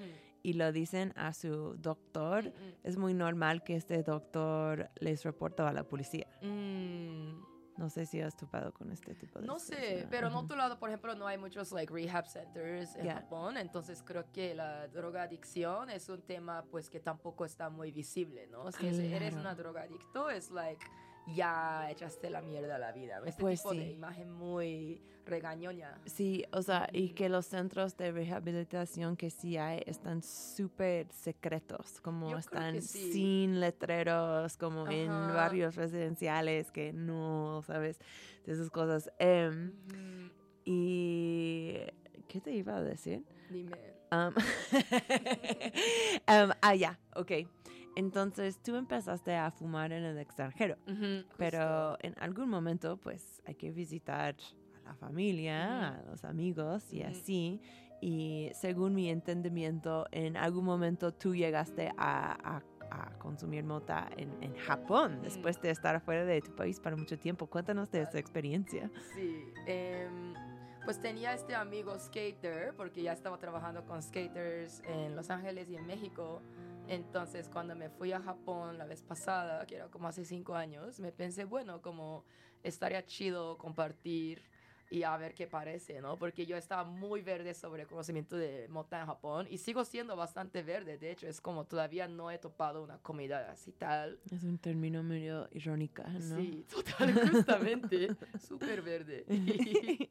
[0.45, 2.55] y lo dicen a su doctor, ujú.
[2.85, 6.27] es muy normal que este doctor les reporte a la policía.
[6.43, 10.57] Mm, No sé si has topado con este tipo de No sé, pero en otro
[10.57, 13.15] lado, por ejemplo, no hay muchos like rehab centers en Yeah.
[13.17, 18.47] Japón, entonces creo que la drogadicción es un tema pues que tampoco está muy visible,
[18.47, 18.71] ¿no?
[18.71, 20.85] Si es- eres una drogadicto es like
[21.27, 23.21] ya echaste la mierda a la vida.
[23.25, 23.93] Este Pues tipo de sí.
[23.93, 25.99] imagen muy regañoña.
[26.05, 32.01] Sí, o sea, y que los centros de rehabilitación que sí hay están súper secretos,
[32.03, 33.13] como Yo están sí.
[33.13, 35.33] sin letreros, como en Ajá.
[35.33, 37.99] barrios residenciales, que no, ¿sabes?
[38.45, 39.11] De esas cosas.
[39.19, 40.31] Ujú,
[40.67, 41.79] y,
[42.29, 43.25] ¿qué te iba a decir?
[43.49, 43.77] Dime.
[44.13, 44.35] Um, um,
[46.63, 47.33] ah, ya, ok.
[47.97, 50.77] Entonces, tú empezaste a fumar en el extranjero.
[51.37, 54.35] Pero en algún momento, pues hay que visitar
[54.85, 57.61] a la familia, a los amigos y así.
[58.01, 64.31] Y según mi entendimiento, en algún momento tú llegaste a, a- a consumir mota en,
[64.41, 67.47] en Japón, después de estar afuera de tu país para mucho tiempo.
[67.49, 68.89] Cuéntanos de esa experiencia.
[69.15, 70.35] Sí, em,
[70.85, 75.77] pues tenía este amigo skater, porque ya estaba trabajando con skaters en Los Ángeles y
[75.77, 76.41] en México.
[76.89, 81.01] Entonces, cuando me fui a Japón la vez pasada, que era como hace cinco años,
[81.01, 82.25] me pensé, bueno, como
[82.63, 84.43] estaría chido compartir
[84.91, 86.17] y a ver qué parece, ¿no?
[86.17, 90.15] Porque yo estaba muy verde sobre el conocimiento de mota en Japón y sigo siendo
[90.15, 90.99] bastante verde.
[90.99, 94.21] De hecho, es como todavía no he topado una comida así tal.
[94.31, 96.37] Es un término medio irónica, ¿no?
[96.37, 98.15] Sí, total, justamente.
[98.39, 99.25] Súper verde.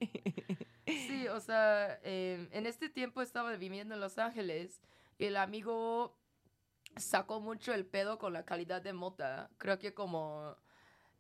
[0.88, 4.82] sí, o sea, eh, en este tiempo estaba viviendo en Los Ángeles
[5.18, 6.18] y el amigo
[6.98, 9.50] sacó mucho el pedo con la calidad de mota.
[9.58, 10.56] Creo que como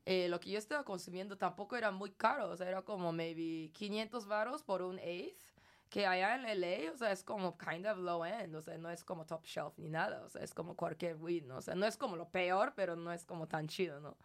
[0.05, 3.71] eh, lo que yo estaba consumiendo tampoco era muy caro, o sea, era como maybe
[3.73, 5.41] 500 varos por un eighth.
[5.89, 8.89] Que allá en LA, o sea, es como kind of low end, o sea, no
[8.89, 11.57] es como top shelf ni nada, o sea, es como cualquier weed, ¿no?
[11.57, 14.17] O sea, no es como lo peor, pero no es como tan chido, ¿no?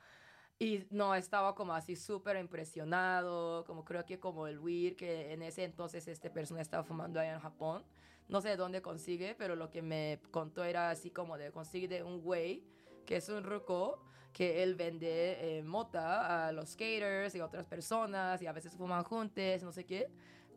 [0.59, 5.43] Y no, estaba como así súper impresionado, como creo que como el weed que en
[5.43, 7.85] ese entonces este persona estaba fumando allá en Japón.
[8.29, 11.89] No sé de dónde consigue, pero lo que me contó era así como de consigue
[11.89, 12.63] de un güey
[13.07, 14.03] que es un ruco
[14.33, 19.03] que él vende eh, mota a los skaters y otras personas y a veces fuman
[19.03, 20.11] juntos, no sé qué.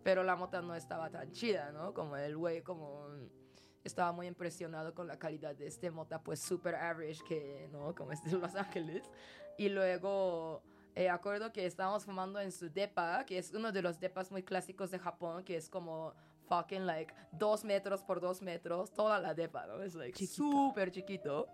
[0.04, 1.94] pero la mota no estaba tan chida, ¿no?
[1.94, 3.08] Como el güey, como
[3.84, 7.96] estaba muy impresionado con la calidad de este mota, pues super average, que, ¿no?
[7.96, 9.10] Como es de Los Ángeles.
[9.58, 10.64] Y luego,
[10.96, 11.10] eh,
[11.54, 15.00] que estábamos fumando en su depa, que es uno de los depas muy clásicos de
[15.00, 16.14] Japón, que es como
[16.52, 19.82] fucking like dos metros por dos metros, toda la depa, ¿no?
[19.82, 21.48] Es like súper chiquito.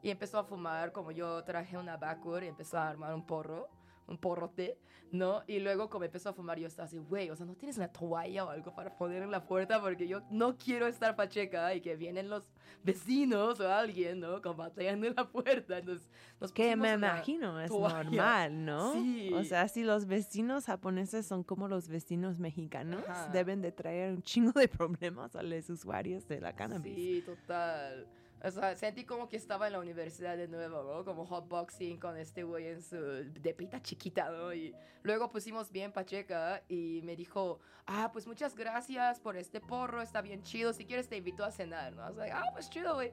[0.00, 3.68] Y empezó a fumar, como yo traje una backwood y empezó a armar un porro,
[4.08, 4.78] un porrote,
[5.12, 5.42] ¿no?
[5.46, 7.88] Y luego como empezó a fumar, yo estaba así, güey, o sea, ¿no tienes una
[7.88, 9.80] toalla o algo para poner en la puerta?
[9.80, 12.44] Porque yo no quiero estar pacheca y que vienen los
[12.82, 14.40] vecinos o alguien, ¿no?
[14.40, 15.78] Batallando en la puerta.
[15.78, 16.08] Entonces,
[16.40, 18.04] nos Que me imagino es toalla.
[18.04, 18.92] normal, ¿no?
[18.94, 19.30] Sí.
[19.34, 23.28] O sea, si los vecinos japoneses son como los vecinos mexicanos, Ajá.
[23.28, 26.94] deben de traer un chingo de problemas a los usuarios de la cannabis.
[26.94, 28.06] Sí, total.
[28.44, 31.04] O sea, sentí como que estaba en la universidad de nuevo, ¿no?
[31.04, 32.96] Como hotboxing con este güey en su
[33.40, 34.54] depita chiquita, ¿no?
[34.54, 40.02] Y luego pusimos bien Pacheca y me dijo, ah, pues muchas gracias por este porro,
[40.02, 42.02] está bien chido, si quieres te invito a cenar, ¿no?
[42.02, 43.12] Was like, ah, pues chido, güey.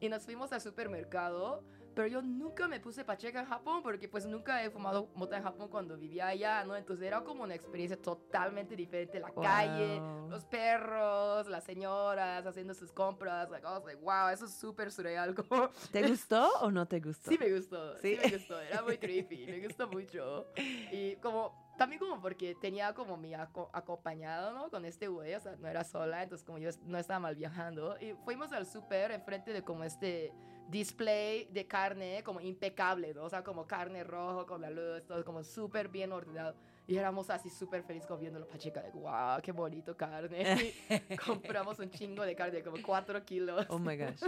[0.00, 1.62] Y nos fuimos al supermercado,
[1.94, 5.42] pero yo nunca me puse Pacheca en Japón porque pues nunca he fumado mota en
[5.44, 6.76] Japón cuando vivía allá, ¿no?
[6.76, 9.42] Entonces era como una experiencia totalmente diferente, la Wow.
[9.42, 15.34] calle, los perros, las señoras haciendo sus compras, like, like, wow, eso es súper surreal,
[15.48, 15.68] como...
[15.92, 17.30] ¿Te gustó o no te gustó?
[17.30, 18.16] Sí me gustó, sí.
[18.16, 18.20] Sí.
[18.30, 20.46] me gustó, era muy creepy, me gustó mucho.
[20.90, 24.70] Y como, también como porque tenía como mi aco- acompañado, ¿no?
[24.70, 27.96] Con este güey, o sea, no era sola, entonces como yo no estaba mal viajando.
[28.00, 30.32] Y fuimos al súper enfrente de como este
[30.68, 33.16] display de carne como impecable.
[33.18, 36.54] O sea, como carne rojo con la luz, todo como súper bien ordenado.
[36.86, 40.74] Y éramos así súper felices comiendo la pacheca, de wow, qué bonito carne.
[41.08, 43.64] Y compramos un chingo de carne, como 4 kilos.
[43.70, 44.20] Oh my gosh.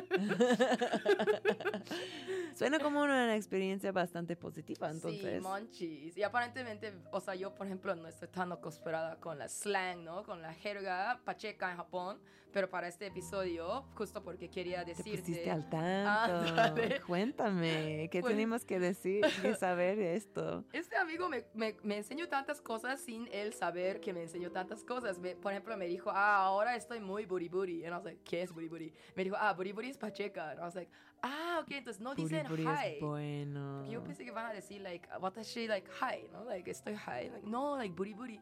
[2.55, 5.35] Suena como una experiencia bastante positiva, entonces.
[5.35, 6.17] Sí, monchis.
[6.17, 10.25] Y aparentemente, o sea, yo, por ejemplo, no estoy tan acostumbrada con la slang, ¿no?
[10.25, 12.19] Con la jerga pacheca en Japón.
[12.53, 15.19] Pero para este episodio, justo porque quería te decirte...
[15.21, 16.61] pusiste al tanto.
[16.63, 17.03] Ándale.
[17.03, 20.65] Cuéntame, ¿qué Pues- tenemos que decir, que saber de esto?
[20.73, 24.85] Este amigo me, me, me enseñó tantas cosas sin él saber que me enseñó tantas
[24.85, 25.19] cosas.
[25.19, 27.85] Me- por ejemplo, me dijo, ah, ahora estoy muy buri buri.
[27.85, 28.93] Y no sé, ¿qué es buri buri?
[29.17, 30.55] Me dijo, ah, buri buri es pacheca.
[30.55, 30.91] Y I was like,
[31.23, 32.95] ah, ok, entonces no dicen hi.
[32.95, 33.85] es bueno.
[33.91, 36.45] Yo pensé que van a decir, like, watashi, like, hi, ¿no?
[36.45, 37.31] Like, estoy high.
[37.31, 38.41] Like, no, like, buri buri.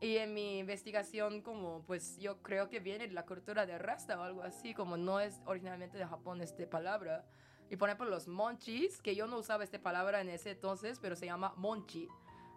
[0.00, 4.20] Y en mi investigación, como, pues, yo creo que viene de la cultura de Rasta
[4.20, 7.24] o algo así, como no es originalmente de Japón esta palabra.
[7.70, 11.16] Y por ejemplo, los monchis, que yo no usaba esta palabra en ese entonces, pero
[11.16, 12.06] se llama monchi,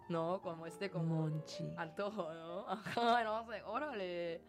[0.10, 0.42] ¿no?
[0.42, 1.74] Como este, como Monchi.
[1.78, 2.66] antojo, ¿no?
[2.70, 4.42] Ajá, no sé, órale.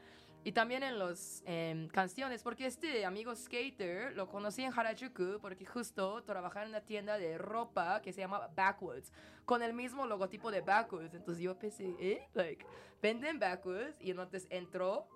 [0.42, 1.44] Y también en las
[1.92, 7.18] canciones, porque este amigo skater lo conocí en Harajuku porque justo trabajaba en una tienda
[7.18, 9.12] de ropa que se llama Backwoods,
[9.44, 11.14] con el mismo logotipo de Backwoods.
[11.14, 12.26] Entonces yo pensé, ¿eh?
[12.32, 12.64] Like,
[13.02, 15.06] venden Backwoods y entonces entró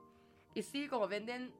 [0.55, 1.53] y sí, como venden...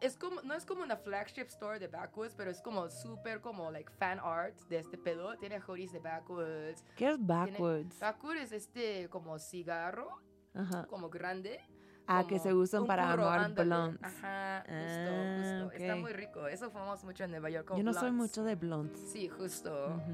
[0.00, 3.70] Es como, no es como una flagship store de Backwoods, pero es como súper como
[3.70, 5.36] like fan art de este pedo.
[5.38, 6.84] Tiene hoodies de Backwoods.
[6.96, 7.98] ¿Qué es tiene- backwards?
[7.98, 10.20] Backwoods es este como cigarro
[10.54, 10.86] Ajá.
[10.86, 11.60] como grande.
[12.08, 14.00] Ah, que se usan para armar blunts.
[14.02, 15.72] Ajá, justo, Ah, justo.
[15.82, 16.46] Está muy rico.
[16.46, 17.66] Eso fumamos mucho en Nueva York.
[17.66, 19.00] como Yo no soy mucho de blondes.
[19.10, 19.86] Sí, justo.
[19.88, 20.12] Ujú.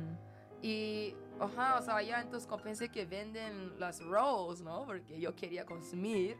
[0.62, 4.86] Y, ajá, o sea, allá entonces pensé que venden las rolls, ¿no?
[4.86, 6.36] Porque yo quería consumir.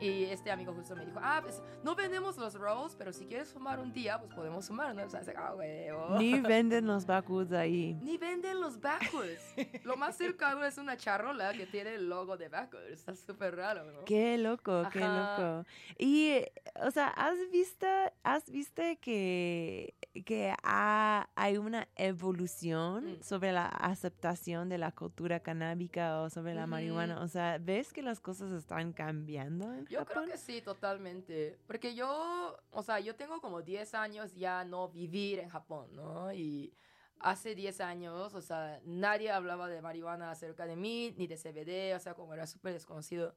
[0.00, 3.52] Y este amigo justo me dijo, ah, pues no vendemos los rolls, pero si quieres
[3.52, 5.04] fumar un día, pues podemos fumar, ¿no?
[5.04, 6.18] O sea, ah, huevo.
[6.18, 7.94] Ni venden los backwoods ahí.
[8.02, 9.54] Ni venden los backwoods.
[9.84, 12.90] Lo más cercano es una charola que tiene el logo de backwoods.
[12.90, 14.04] Está súper raro, ¿no?
[14.04, 15.64] Qué loco, qué loco.
[15.98, 16.38] Y,
[16.84, 17.86] o sea, ¿has visto,
[18.24, 19.94] has visto que,
[20.26, 23.22] que ha- hay una evolución Mm.
[23.22, 27.20] sobre la aceptación de la cultura canábica o sobre la marihuana?
[27.22, 30.30] O sea, ¿ves que las cosas están cambiando en Yo creo Japón?
[30.30, 31.58] que sí, totalmente.
[31.66, 36.32] Porque yo, o sea, yo tengo como 10 años ya no vivir en Japón, ¿no?
[36.32, 36.72] Y
[37.20, 41.96] hace 10 años, o sea, nadie hablaba de marihuana acerca de mí, ni de CBD,
[41.96, 43.34] o sea, como era súper desconocido.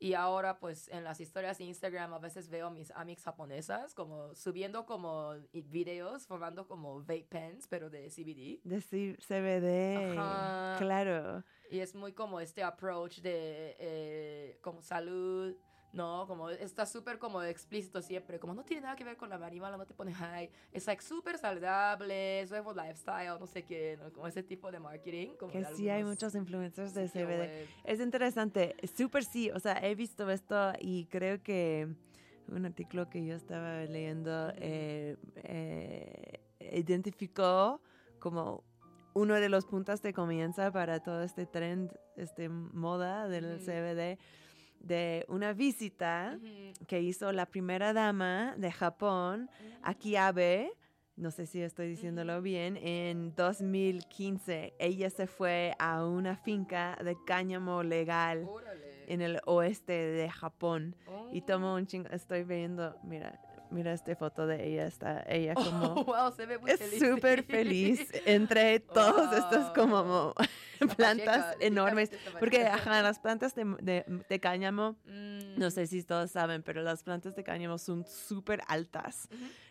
[0.00, 4.34] Y ahora, pues, en las historias de Instagram a veces veo mis amigas japonesas como
[4.34, 8.60] subiendo como videos, formando como vape pens, pero de CBD.
[8.64, 10.76] Decir CBD, Ajá.
[10.78, 11.44] claro.
[11.70, 15.54] Y es muy como este approach de eh, como salud,
[15.94, 16.26] ¿no?
[16.26, 19.76] Como está súper como explícito siempre, como no tiene nada que ver con la marihuana,
[19.76, 24.12] no te pone high, es like súper saludable, es nuevo lifestyle, no sé qué, ¿no?
[24.12, 25.36] Como ese tipo de marketing.
[25.38, 27.68] Como Que de sí hay muchos influencers de CBD.
[27.84, 31.88] Es interesante, súper sí, o sea, he visto esto y creo que
[32.48, 37.80] un artículo que yo estaba leyendo eh, eh, identificó
[38.18, 38.64] como
[39.14, 43.64] uno de los puntos de comienza para todo este trend, este moda del Ujú.
[43.64, 44.18] CBD,
[44.84, 46.38] de una visita
[46.86, 49.48] que hizo la primera dama de Japón,
[49.82, 50.72] Aki Abe,
[51.16, 54.74] no sé si estoy diciéndolo bien, en 2015.
[54.78, 59.04] Ella se fue a una finca de cáñamo legal Órale.
[59.06, 60.96] en el oeste de Japón
[61.32, 61.44] y Oh.
[61.46, 62.08] tomó un chingo.
[62.10, 65.94] Estoy viendo, mira, mira esta foto de ella, está ella como...
[65.94, 66.98] Oh, wow, se ve muy Es feliz.
[66.98, 70.34] súper feliz entre todos estos como.
[70.96, 72.10] plantas enormes.
[72.40, 75.58] Porque, ajá, las plantas de, de, de cáñamo, Mm.
[75.58, 79.28] no sé si todos saben, pero las plantas de cáñamo son súper altas.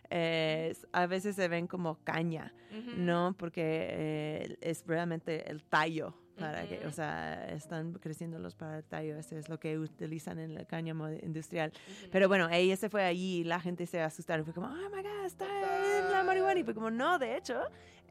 [0.09, 2.53] Eh, a veces se ven como caña.
[2.97, 3.35] ¿no?
[3.37, 6.15] Porque eh, es realmente el tallo.
[6.39, 10.39] Para que, o sea, están creciendo los para el tallo, eso es lo que utilizan
[10.39, 11.71] en el cáñamo industrial.
[12.11, 14.43] Pero bueno, ella se fue allí y la gente se asustaron.
[14.43, 15.45] Fue como, oh my God, está
[15.99, 16.59] en la marihuana.
[16.59, 17.61] Y fue como, no, de hecho,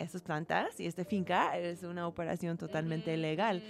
[0.02, 3.62] esas plantas y esta finca es una operación totalmente legal.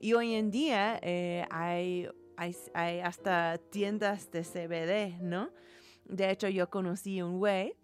[0.00, 5.50] Y hoy en día eh, hay, hay, hay hasta tiendas de CBD, ¿no?
[6.06, 7.74] De hecho, yo conocí un güey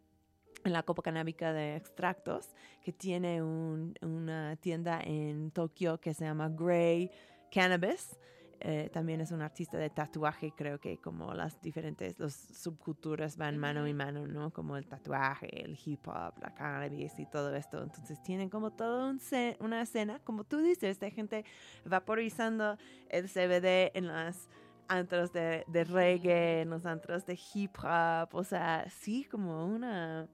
[0.65, 2.49] en la Copa Canábica de Extractos
[2.83, 7.11] que tiene un- una tienda en Tokio que se llama Grey
[7.53, 8.17] Cannabis.
[8.61, 13.59] Eh, también es un artista de tatuaje, creo que como las diferentes los subculturas van
[13.59, 14.53] mano en mano, ¿no?
[14.53, 17.83] Como el tatuaje, el hip hop, la cannabis y todo esto.
[17.83, 19.21] Entonces tienen como toda un
[19.61, 21.45] una escena, como tú dices, de gente
[21.85, 22.79] vaporizando
[23.09, 24.49] el CBD en las
[24.89, 30.29] antros de, de reggae, en los antros de hip hop, o sea, sí, como una,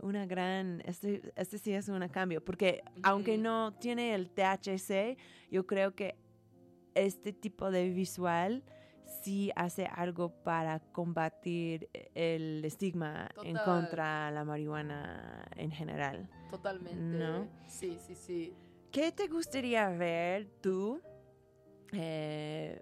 [0.00, 5.16] una gran, este, este sí es un cambio, porque aunque no tiene el THC,
[5.50, 6.16] yo creo que
[6.96, 8.62] este tipo de visual
[9.22, 16.28] sí hace algo para combatir el estigma en contra la marihuana en general.
[16.50, 17.00] Totalmente.
[17.18, 17.46] ¿No?
[17.68, 18.54] Sí, sí, sí.
[18.90, 21.00] ¿Qué te gustaría ver tú
[21.92, 22.80] eh,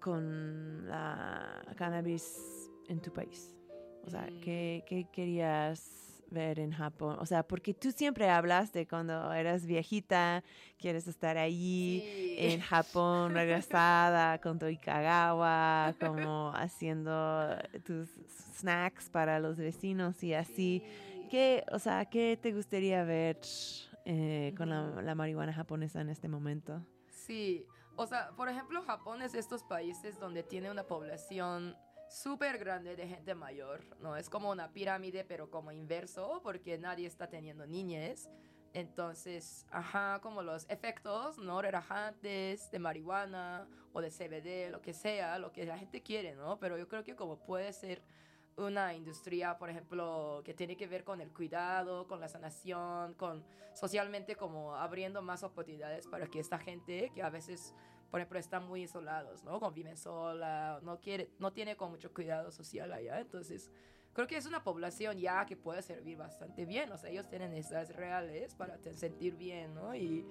[0.00, 3.54] con la cannabis en tu país?
[4.04, 4.40] O sea, Mm.
[4.40, 7.16] ¿qué, qué querías ver en Japón?
[7.20, 10.42] O sea, porque tú siempre hablas de cuando eras viejita,
[10.78, 12.36] quieres estar allí Sí.
[12.38, 18.08] en Japón, regresada con tu Ikagawa, como haciendo tus
[18.58, 20.82] snacks para los vecinos y así.
[20.84, 21.26] Sí.
[21.30, 23.38] ¿Qué, o sea, qué te gustaría ver
[24.04, 26.84] eh, con la, la marihuana japonesa en este momento?
[27.08, 27.66] Sí,
[27.96, 31.74] o sea, por ejemplo, Japón es de estos países donde tiene una población
[32.12, 34.16] súper grande de gente mayor, ¿no?
[34.16, 38.28] Es como una pirámide, pero como inverso, porque nadie está teniendo niñez.
[38.74, 41.60] Entonces, ajá, como los efectos, ¿no?
[41.60, 46.58] Relajantes de marihuana o de CBD, lo que sea, lo que la gente quiere, ¿no?
[46.58, 48.02] Pero yo creo que como puede ser
[48.56, 53.44] una industria, por ejemplo, que tiene que ver con el cuidado, con la sanación, con
[53.74, 57.74] socialmente como abriendo más oportunidades para que esta gente que a veces,
[58.12, 59.58] por ejemplo, están muy isolados, ¿no?
[59.58, 63.72] Conviven sola, no quiere, no tiene con mucho cuidado social allá, entonces
[64.12, 67.52] creo que es una población ya que puede servir bastante bien, o sea, ellos tienen
[67.52, 69.94] necesidades reales para sentir bien, ¿no?
[69.94, 70.26] Y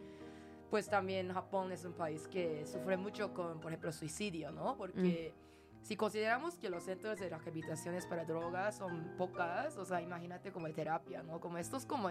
[0.70, 4.78] pues también Japón es un país que sufre mucho con, por ejemplo, suicidio, ¿no?
[4.78, 5.34] Porque
[5.82, 10.70] si consideramos que los centros de rehabilitaciones para drogas son pocas, o sea, imagínate como
[10.72, 11.40] terapia, ¿no?
[11.40, 12.10] Como estos como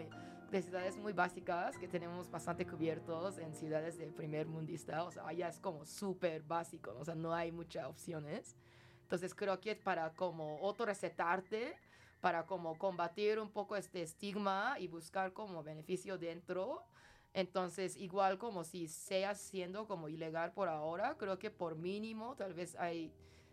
[0.50, 5.48] necesidades muy básicas que tenemos bastante cubiertos en ciudades de primer mundista, o sea, allá
[5.48, 7.00] es como súper básico, ¿no?
[7.00, 8.56] o sea, no hay muchas opciones.
[9.02, 11.76] Entonces creo que para como autorrecetarte,
[12.20, 16.84] para como combatir un poco este estigma y buscar como beneficio dentro,
[17.32, 22.54] entonces, igual como si sea siendo como ilegal por ahora, creo que por mínimo tal
[22.54, 23.12] vez hay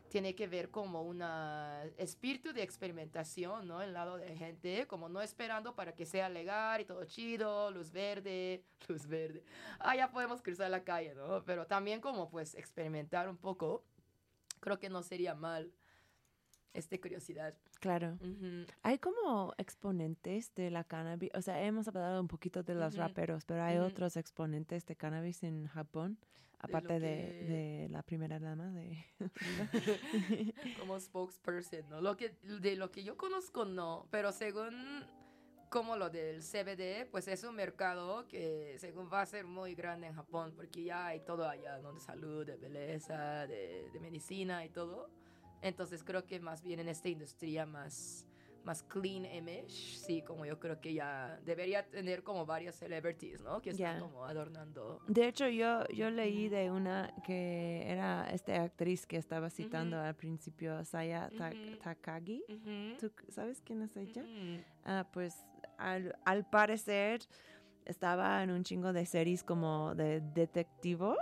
[0.09, 1.21] tiene que ver como un
[1.97, 3.81] espíritu de experimentación, ¿no?
[3.81, 7.91] En lado de gente, como no esperando para que sea legal y todo chido, luz
[7.91, 9.43] verde, luz verde.
[9.79, 11.43] Ah, ya podemos cruzar la calle, ¿no?
[11.43, 13.83] Pero también como pues experimentar un poco,
[14.59, 15.71] creo que no sería mal.
[16.73, 17.55] Este curiosidad.
[17.79, 18.17] Claro.
[18.83, 23.45] Hay como exponentes de la cannabis, o sea, hemos hablado un poquito de los raperos,
[23.45, 26.17] pero hay otros exponentes de cannabis en Japón,
[26.59, 29.03] aparte de, que- de la primera dama de...
[30.79, 32.01] como spokesperson, ¿no?
[32.01, 35.05] Lo que, de lo que yo conozco, no, pero según
[35.69, 40.07] como lo del CBD, pues es un mercado que según va a ser muy grande
[40.07, 41.91] en Japón, porque ya hay todo allá, ¿no?
[41.93, 45.09] De salud, de belleza, de, de medicina y todo.
[45.61, 48.25] Entonces creo que más bien en esta industria más,
[48.63, 53.61] más clean image, sí, como yo creo que ya debería tener como varias celebrities, ¿no?
[53.61, 53.99] Que están Ya.
[53.99, 55.01] como adornando.
[55.07, 60.15] De hecho, yo, yo leí de una que era esta actriz que estaba citando al
[60.15, 61.53] principio, Saya Ta-.
[61.81, 62.43] Takagi.
[62.49, 62.97] Ujú.
[62.99, 64.23] ¿Tú sabes quién es ella?
[64.83, 65.33] Ah, pues
[65.77, 67.21] al, al parecer
[67.87, 71.17] estaba en un chingo de series como de detectivos.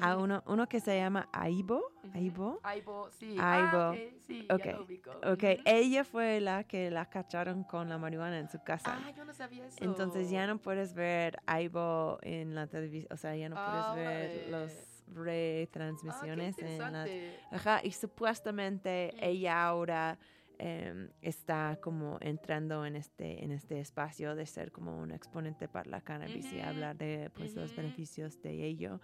[0.00, 1.82] a uno, uno que se llama Aibo.
[2.14, 2.60] Aibo.
[2.62, 3.36] Aibo, sí.
[3.38, 3.76] Aibo.
[3.78, 5.10] Ah, ok, sí, Ok, ya lo ubico.
[5.10, 5.62] Ok, Ujú.
[5.64, 8.96] ella fue la que la cacharon con la marihuana en su casa.
[9.04, 9.78] Ah, yo no sabía eso.
[9.84, 14.06] Entonces ya no puedes ver Aibo en la televisión, o sea, ya no Ah, puedes
[14.06, 14.74] ver los Ah,
[15.06, 17.06] qué retransmisiones en la.
[17.50, 19.24] Ajá, y supuestamente Mm.
[19.24, 20.18] ella ahora
[20.58, 25.88] em, está como entrando en este, en este espacio de ser como un exponente para
[25.90, 29.00] la cannabis y hablar de pues, los beneficios de ello.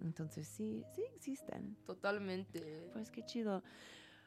[0.00, 1.76] Entonces sí, sí existen.
[1.84, 2.90] Totalmente.
[2.92, 3.62] Pues qué chido.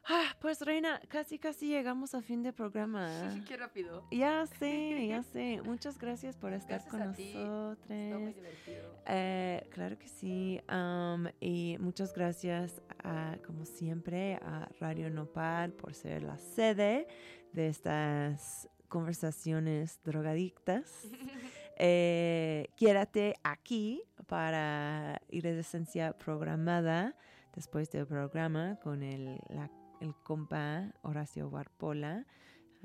[0.08, 3.08] Ah, pues Reina, casi casi llegamos a fin de programa.
[3.48, 4.08] Qué rápido.
[4.12, 5.62] Ya sé, ya sé.
[5.64, 7.30] Muchas gracias por estar Gracias con ti.
[7.30, 8.36] Está muy nosotros.
[8.36, 8.96] divertido.
[9.06, 10.62] Eh, claro que sí.
[10.68, 17.08] am, y muchas gracias, a, como siempre, a Radio Nopal por ser la sede
[17.54, 20.92] de estas conversaciones drogadictas.
[21.82, 27.16] Eh, quédate aquí para iridescencia programada
[27.56, 29.72] después del programa con el, la-
[30.02, 32.26] el compa Horacio Warpola.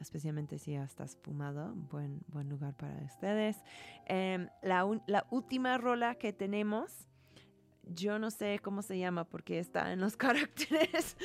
[0.01, 3.57] Especialmente si ya estás fumado, buen, buen lugar para ustedes.
[4.07, 7.07] Em, la, un- la última rola que tenemos,
[7.85, 11.17] yo no sé cómo se llama porque está en los caracteres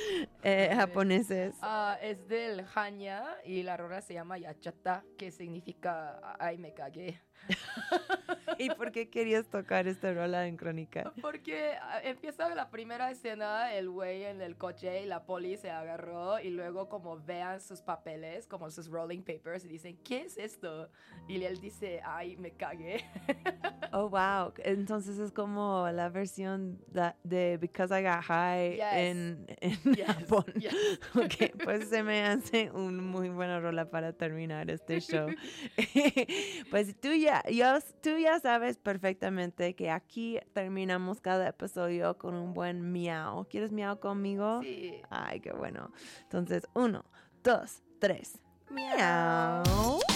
[0.43, 1.55] eh, japoneses.
[1.63, 7.19] Ah, es del Hanya y la rola se llama Yachata, que significa ay me cagué.
[8.60, 11.12] ¿Y por qué querías tocar esta rola en Crónica?
[11.22, 15.72] Porque ah, empieza la primera escena, el güey en el coche y la poli se
[15.72, 20.38] agarró y luego como vean sus papeles, como sus rolling papers y dicen, ¿qué es
[20.38, 20.89] esto?
[21.28, 23.03] Y él dice, ay, me cagué.
[23.91, 24.53] Oh, wow.
[24.60, 26.80] Entonces es como la versión
[27.24, 28.86] de Because I Got High Yes.
[28.93, 30.45] en, en Yes, Japón.
[30.60, 30.76] yes.
[31.16, 35.28] Ok, pues se me hace un muy buena rola para terminar este show.
[36.70, 42.53] pues tú ya, yo- tú ya sabes perfectamente que aquí terminamos cada episodio con un
[42.53, 43.45] buen miau.
[43.49, 44.61] ¿Quieres miau conmigo?
[44.63, 45.01] Sí.
[45.09, 45.91] Ay, qué bueno.
[46.23, 47.05] Entonces, uno,
[47.43, 48.39] dos, tres.
[48.69, 49.99] Miau.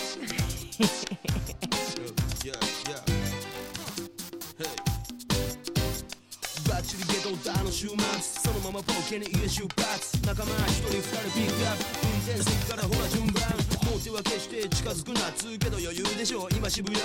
[2.44, 2.52] Yeah,
[2.90, 3.00] yeah.
[3.08, 3.23] Hey.
[7.34, 13.44] チリゲドダの週末そのままポケに家出発仲間一人二人ピックアップ運転席からほら順番
[13.90, 17.00] もう手は決して近づくなつうけど余裕でしょ今渋谷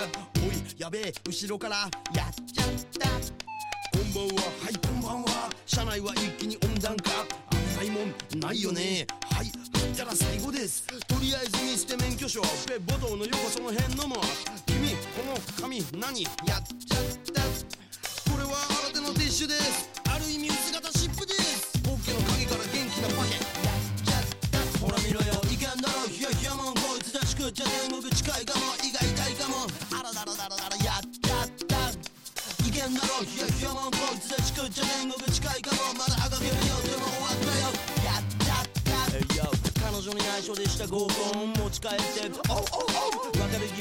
[0.47, 1.77] おいやべえ後ろから
[2.15, 2.67] やっちゃっ
[2.99, 7.11] たこんばんははいこんばんは車内は一気に温暖化
[7.51, 14.17] 危ないもんないよねはい入ったら最後ですとりあえず見捨て免許証ペッボトの横その辺のも
[14.67, 17.39] 君この紙何やっちゃった
[18.31, 18.51] これは
[18.93, 19.98] 新手のティッシュです。
[20.29, 23.41] る意味薄型湿布ですポッケの鍵から元気なパケ
[24.77, 29.65] ほら見ろよいけんだろヒヤヒヤもんこいつたち食っちゃ天国近いかも胃が痛いかも
[29.97, 31.97] あらだらだらだらやっちゃった
[32.61, 37.73] いけんだろヒヤヒヤもんこいつたち食っちゃ天国近いかもまだあがけるよでも終わったよ
[38.05, 39.25] やっちゃった Hey
[39.81, 42.29] 彼女に内緒でした合コン持ち帰って。
[42.53, 42.69] おう
[43.17, 43.18] お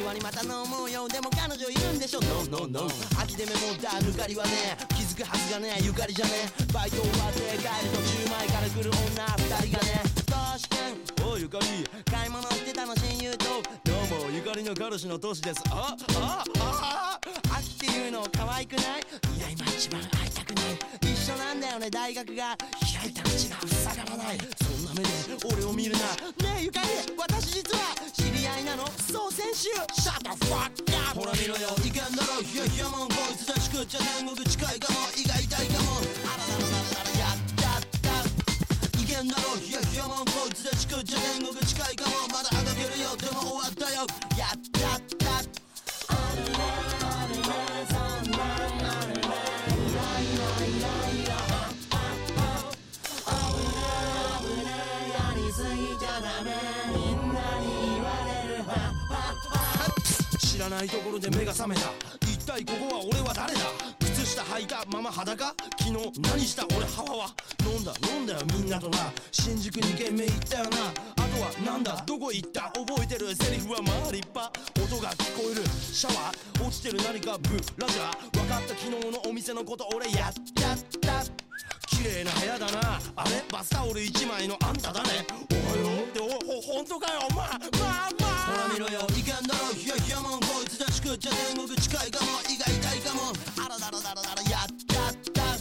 [0.07, 2.87] うおう別れ際にまた飲もうよでも彼女いるんでしょ No no no
[3.19, 6.31] 秋でメモった抜かりはね気づくはずがねゆかりじゃね
[6.73, 11.65] バイト終わって帰る途中前から来る女二人がねトシ君おうゆかり
[12.09, 13.45] 買い物してたの親友と
[13.83, 18.83] どうもゆかりの彼氏のトシですああああ秋っていうの可愛くない
[19.35, 22.55] いや今一番会いたくない一緒なんだよね大学が
[23.01, 23.35] 開いた道が
[23.67, 24.37] 塞がらない
[24.99, 25.99] 目で俺を見るな。
[26.43, 26.87] ねえゆかり
[27.17, 28.85] 私実は知り合いなの。
[29.11, 29.69] そう先週。
[30.01, 30.71] Shut the fuck
[31.09, 34.99] up ほら見ろよいけんだろヒヤヒヤもんこいつたち食っちゃ天国近いかも。
[35.15, 36.01] 胃が痛いかも。
[36.25, 39.01] あらららららやっちゃった。
[39.01, 42.27] いけんだろヒヤヒヤもんこいつたち食っちゃ天国近いかも。
[42.29, 43.15] まだあがけるよ。
[43.17, 44.07] でも終わったよ。
[44.37, 45.67] やっちゃった。
[46.37, 46.96] 知ら
[60.69, 61.81] ないところで目が覚めた。
[62.21, 63.59] 一体ここは俺は誰だ？
[63.99, 65.55] 靴下履いたまま裸？
[65.77, 66.65] 昨日何した？
[66.75, 67.29] 俺ハワは
[67.65, 67.93] 飲んだ？
[68.09, 68.39] 飲んだよ。
[68.53, 68.97] みんなとな。
[69.31, 70.69] 新宿2軒目行ったよな。
[70.69, 72.03] あとはなんだ？
[72.05, 72.71] どこ行った？
[72.73, 73.35] 覚えてる？
[73.35, 74.51] セリフはまあ立派
[74.81, 75.63] 音が聞こえる。
[75.79, 76.63] シャワー？
[76.65, 77.37] 落ちてる何か？
[77.37, 78.39] ブラジャー。
[78.39, 81.23] 分かった昨日のお店のこと俺やっちゃった。
[81.87, 82.99] 綺麗な部屋だな。
[83.15, 83.43] あれ？
[83.51, 85.25] バスタオル1枚のあんただね。
[85.51, 86.19] おはようって。
[86.19, 87.21] おほ本当かよ？
[87.35, 88.31] まあまあまあ。
[88.47, 89.01] ほら見ろよ。
[89.17, 89.73] いけんだろ。
[89.73, 90.46] ヒヤヒヤもん。
[91.07, 93.31] こいつたち食っちゃ天国近いかも胃が痛いかも。
[93.63, 95.55] あらだらだらだらやっちゃった。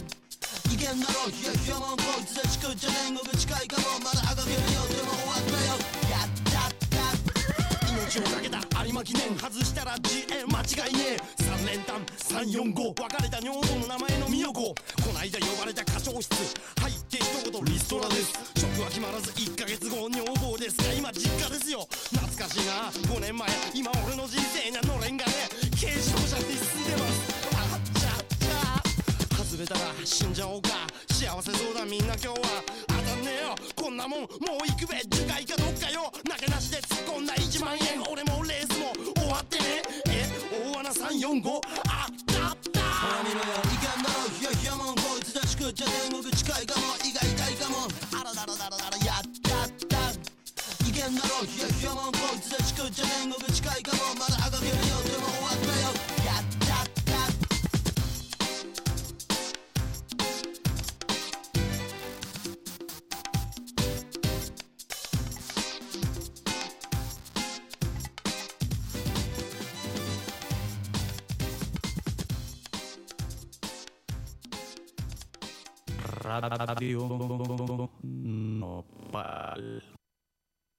[0.73, 4.59] いけんだろヒヤヒヤもんこいつでち食っちゃ天国近いかもまだあがけるよ。
[4.67, 5.79] でも終わったよ。
[6.11, 6.99] やっちゃった。
[7.93, 8.56] 命をかけた。
[8.87, 9.35] 有馬記念。
[9.35, 11.43] 外したら GM 間違いねえ。
[11.43, 11.99] 3連単。
[12.15, 14.61] 345別れた女房の名前の美代子。
[14.63, 14.75] こ
[15.13, 16.31] ないだ呼ばれた課長室。
[16.79, 17.65] 入って一言。
[17.65, 18.31] リストラです。
[18.55, 19.31] 職は決まらず。
[19.31, 20.05] 1ヶ月後。
[20.07, 20.77] 女房です。
[20.77, 21.85] が今実家ですよ。
[22.15, 22.87] 懐かしいな。
[23.11, 23.49] 5年前。
[23.73, 25.33] 今俺の人生にはのれんがね。
[25.75, 27.27] 軽自動車に進んでます。
[27.59, 28.23] あっちゃっ
[29.35, 29.43] た。
[29.43, 30.69] 外れたら死んじゃおうか。
[31.11, 31.83] 幸せそうだ。
[31.83, 32.86] みんな今日は。
[33.27, 33.55] ねえよ。
[33.75, 34.27] こんなもんも
[34.63, 35.03] う行くべ。
[35.11, 36.11] 樹海かどっかよ。
[36.23, 38.01] 投げなしで突っ込んだ1万円。
[38.07, 39.83] 俺もレースも終わってね。
[40.07, 40.23] え
[40.71, 41.59] 大穴345
[41.91, 42.79] あったった。
[42.79, 46.95] ほら見ろよいかんだろひやひやもんこいつたち食っちゃ天国近いかも。
[47.03, 50.15] 胃が痛いかもあらだらだらだらやったった。
[50.87, 54.15] いけんだろひやひやもんこいつたち食っちゃ天国近いかも。
[54.15, 55.03] まだあがけるよ。
[55.03, 55.86] でも終わったよ
[76.27, 77.07] Radio
[78.03, 79.96] Nopal.